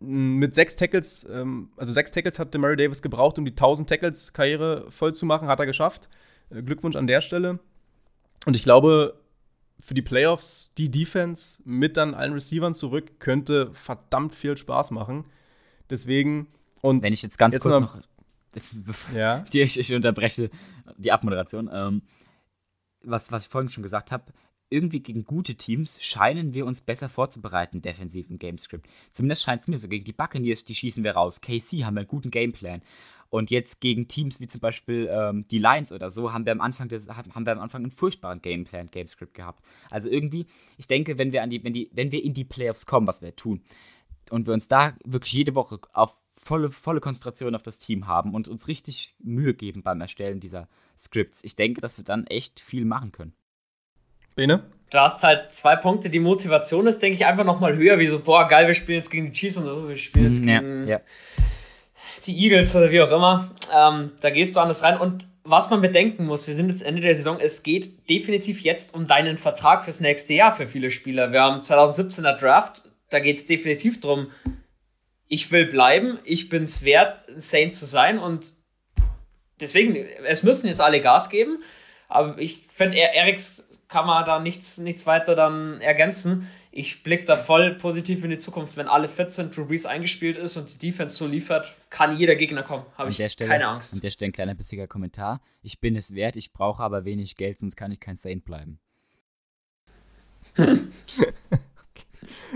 [0.00, 4.32] Mit sechs Tackles, ähm, also sechs Tackles hat Demario Davis gebraucht, um die 1000 Tackles
[4.34, 6.08] Karriere voll zu machen, hat er geschafft.
[6.50, 7.58] Äh, Glückwunsch an der Stelle.
[8.44, 9.18] Und ich glaube,
[9.80, 15.24] für die Playoffs, die Defense mit dann allen Receivern zurück, könnte verdammt viel Spaß machen.
[15.90, 16.48] Deswegen.
[16.82, 17.98] Und Wenn ich jetzt ganz kurz noch.
[19.14, 19.40] ja?
[19.52, 20.50] die, ich, ich, unterbreche
[20.96, 21.70] die Abmoderation.
[21.72, 22.02] Ähm,
[23.02, 24.32] was, was ich vorhin schon gesagt habe,
[24.70, 28.88] irgendwie gegen gute Teams scheinen wir uns besser vorzubereiten, defensiv im Gamescript.
[29.12, 29.88] Zumindest scheint es mir so.
[29.88, 31.40] Gegen die Buccaneers, die schießen wir raus.
[31.40, 32.82] KC haben wir einen guten Gameplan.
[33.30, 36.60] Und jetzt gegen Teams wie zum Beispiel ähm, die Lions oder so haben wir am
[36.60, 39.64] Anfang des, haben wir am Anfang einen furchtbaren Gameplan, Gamescript gehabt.
[39.90, 40.46] Also irgendwie,
[40.78, 43.22] ich denke, wenn wir an die, wenn die, wenn wir in die Playoffs kommen, was
[43.22, 43.62] wir tun,
[44.30, 46.14] und wir uns da wirklich jede Woche auf
[46.44, 50.68] volle, volle Konzentration auf das Team haben und uns richtig Mühe geben beim Erstellen dieser
[50.98, 53.34] Scripts, ich denke, dass wir dann echt viel machen können.
[54.36, 54.64] Bene?
[54.90, 56.10] Du hast halt zwei Punkte.
[56.10, 59.10] Die Motivation ist, denke ich, einfach nochmal höher, wie so, boah, geil, wir spielen jetzt
[59.10, 60.86] gegen die Chiefs und oh, wir spielen jetzt gegen.
[60.86, 61.00] Ja, ja
[62.26, 63.50] die Eagles oder wie auch immer.
[63.74, 64.98] Ähm, da gehst du anders rein.
[64.98, 68.94] Und was man bedenken muss, wir sind jetzt Ende der Saison, es geht definitiv jetzt
[68.94, 71.32] um deinen Vertrag fürs nächste Jahr für viele Spieler.
[71.32, 74.28] Wir haben 2017er Draft, da geht es definitiv darum,
[75.34, 78.52] ich will bleiben, ich bin es wert, Saint zu sein und
[79.60, 81.62] deswegen, es müssen jetzt alle Gas geben.
[82.08, 87.36] Aber ich finde, Eriks kann man da nichts, nichts weiter dann ergänzen ich blicke da
[87.36, 88.76] voll positiv in die Zukunft.
[88.76, 92.34] Wenn alle fit sind, Drew Brees eingespielt ist und die Defense so liefert, kann jeder
[92.34, 92.84] Gegner kommen.
[92.96, 93.94] Habe ich Stelle, keine Angst.
[93.94, 95.40] An der Stelle ein kleiner bissiger Kommentar.
[95.62, 98.80] Ich bin es wert, ich brauche aber wenig Geld, sonst kann ich kein Saint bleiben.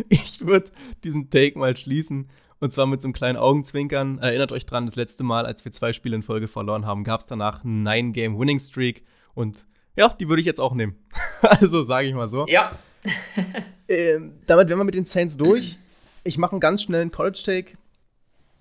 [0.08, 0.72] ich würde
[1.04, 2.28] diesen Take mal schließen.
[2.60, 4.18] Und zwar mit so einem kleinen Augenzwinkern.
[4.18, 7.20] Erinnert euch dran, das letzte Mal, als wir zwei Spiele in Folge verloren haben, gab
[7.20, 9.04] es danach einen Nine-Game-Winning-Streak.
[9.34, 10.96] Und Ja, die würde ich jetzt auch nehmen.
[11.42, 12.46] also sage ich mal so.
[12.48, 12.72] Ja.
[13.88, 15.78] ähm, damit wären wir mit den Saints durch.
[16.24, 17.78] Ich mache einen ganz schnellen College-Take,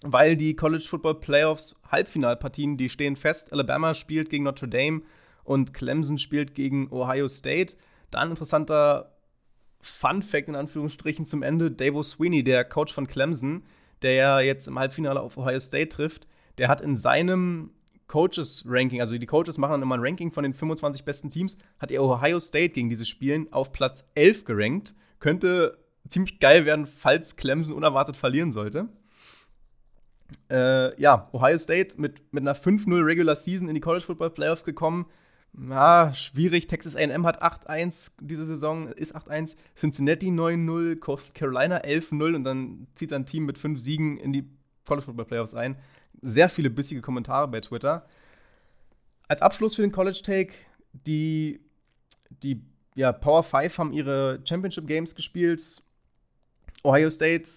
[0.01, 3.51] weil die College Football Playoffs Halbfinalpartien, die stehen fest.
[3.51, 5.01] Alabama spielt gegen Notre Dame
[5.43, 7.75] und Clemson spielt gegen Ohio State.
[8.11, 9.17] Da ein interessanter
[9.81, 13.63] Fun Fact in Anführungsstrichen zum Ende: Davo Sweeney, der Coach von Clemson,
[14.01, 16.27] der ja jetzt im Halbfinale auf Ohio State trifft,
[16.57, 17.71] der hat in seinem
[18.07, 21.91] Coaches-Ranking, also die Coaches machen dann immer ein Ranking von den 25 besten Teams, hat
[21.91, 24.95] er Ohio State gegen diese Spielen auf Platz 11 gerankt.
[25.19, 25.77] Könnte
[26.07, 28.87] ziemlich geil werden, falls Clemson unerwartet verlieren sollte.
[30.49, 34.63] Äh, ja, Ohio State mit, mit einer 5-0 Regular Season in die College Football Playoffs
[34.63, 35.05] gekommen.
[35.59, 36.67] Ja, schwierig.
[36.67, 39.55] Texas AM hat 8-1 diese Saison, ist 8-1.
[39.75, 44.47] Cincinnati 9-0, Coastal Carolina 11-0 und dann zieht ein Team mit fünf Siegen in die
[44.85, 45.77] College Football Playoffs ein
[46.21, 48.05] sehr viele bissige Kommentare bei Twitter.
[49.27, 50.53] Als Abschluss für den College Take,
[50.93, 51.59] die,
[52.29, 52.61] die
[52.95, 55.83] ja, Power 5 haben ihre Championship Games gespielt.
[56.83, 57.49] Ohio State,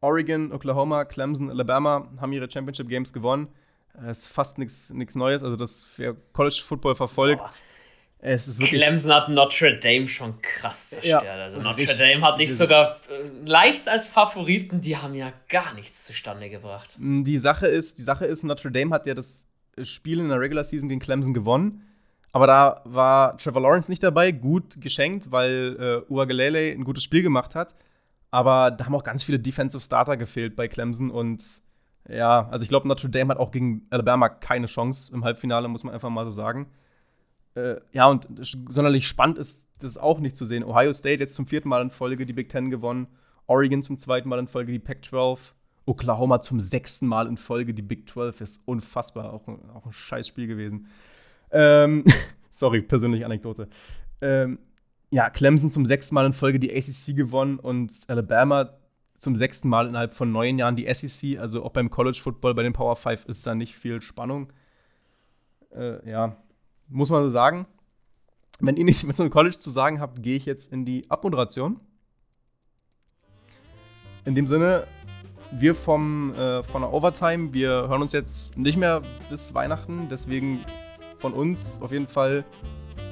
[0.00, 3.48] Oregon, Oklahoma, Clemson, Alabama haben ihre Championship Games gewonnen.
[4.06, 5.42] Es ist fast nichts Neues.
[5.42, 7.50] Also, das wer College Football verfolgt, Boah.
[8.18, 11.24] Es ist wirklich Clemson hat Notre Dame schon krass zerstört.
[11.24, 11.98] Ja, also Notre richtig.
[11.98, 16.96] Dame hatte ich sogar äh, leicht als Favoriten, die haben ja gar nichts zustande gebracht.
[16.98, 19.46] Mm, die Sache ist, die Sache ist, Notre Dame hat ja das
[19.82, 21.82] Spiel in der Regular Season gegen Clemson gewonnen.
[22.32, 27.22] Aber da war Trevor Lawrence nicht dabei, gut geschenkt, weil äh, Uagalele ein gutes Spiel
[27.22, 27.74] gemacht hat.
[28.30, 31.42] Aber da haben auch ganz viele Defensive Starter gefehlt bei Clemson und
[32.08, 35.84] ja, also ich glaube, Notre Dame hat auch gegen Alabama keine Chance im Halbfinale, muss
[35.84, 36.68] man einfach mal so sagen.
[37.54, 40.64] Äh, ja, und sonderlich spannend ist das auch nicht zu sehen.
[40.64, 43.08] Ohio State jetzt zum vierten Mal in Folge die Big Ten gewonnen.
[43.46, 45.38] Oregon zum zweiten Mal in Folge die Pac-12.
[45.86, 49.32] Oklahoma zum sechsten Mal in Folge die Big 12 ist unfassbar.
[49.32, 50.88] Auch ein, auch ein scheiß Spiel gewesen.
[51.50, 52.04] Ähm,
[52.50, 53.68] sorry, persönliche Anekdote.
[54.20, 54.58] Ähm,
[55.10, 58.70] ja, Clemson zum sechsten Mal in Folge die ACC gewonnen und Alabama
[59.18, 61.38] zum sechsten Mal innerhalb von neun Jahren die SEC.
[61.38, 64.52] Also auch beim College Football, bei den Power Five ist da nicht viel Spannung.
[65.74, 66.36] Äh, ja,
[66.88, 67.66] muss man so sagen.
[68.60, 71.80] Wenn ihr nichts so einem College zu sagen habt, gehe ich jetzt in die Abmoderation.
[74.24, 74.86] In dem Sinne,
[75.52, 80.08] wir vom, äh, von der Overtime, wir hören uns jetzt nicht mehr bis Weihnachten.
[80.10, 80.64] Deswegen
[81.18, 82.44] von uns auf jeden Fall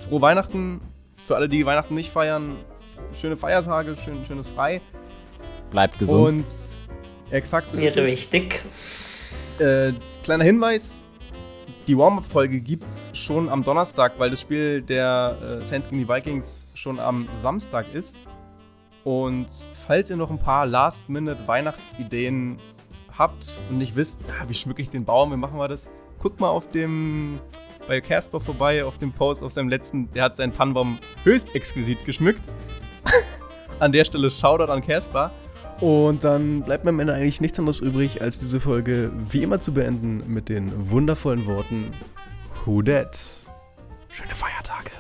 [0.09, 0.81] frohe Weihnachten.
[1.25, 2.57] Für alle, die Weihnachten nicht feiern,
[3.13, 4.83] schöne Feiertage, schön, schönes Frei.
[5.75, 6.47] Bleibt gesund.
[6.47, 8.07] Und exakt so ist es.
[8.07, 8.63] richtig.
[9.59, 11.03] Äh, kleiner Hinweis,
[11.89, 16.09] die Warm-Up-Folge gibt es schon am Donnerstag, weil das Spiel der äh, Saints gegen die
[16.09, 18.17] Vikings schon am Samstag ist.
[19.03, 19.49] Und
[19.85, 22.59] falls ihr noch ein paar Last-Minute-Weihnachtsideen
[23.19, 25.89] habt und nicht wisst, ah, wie schmücke ich den Baum, wie machen wir das,
[26.21, 27.41] guckt mal auf dem
[27.89, 32.05] bei Casper vorbei, auf dem Post, auf seinem letzten, der hat seinen Tannenbaum höchst exquisit
[32.05, 32.49] geschmückt.
[33.81, 35.33] an der Stelle Shoutout an Casper.
[35.81, 39.61] Und dann bleibt mir am Ende eigentlich nichts anderes übrig, als diese Folge wie immer
[39.61, 41.93] zu beenden mit den wundervollen Worten
[42.65, 43.19] Who Dat?
[44.11, 44.94] Schöne Feiertage.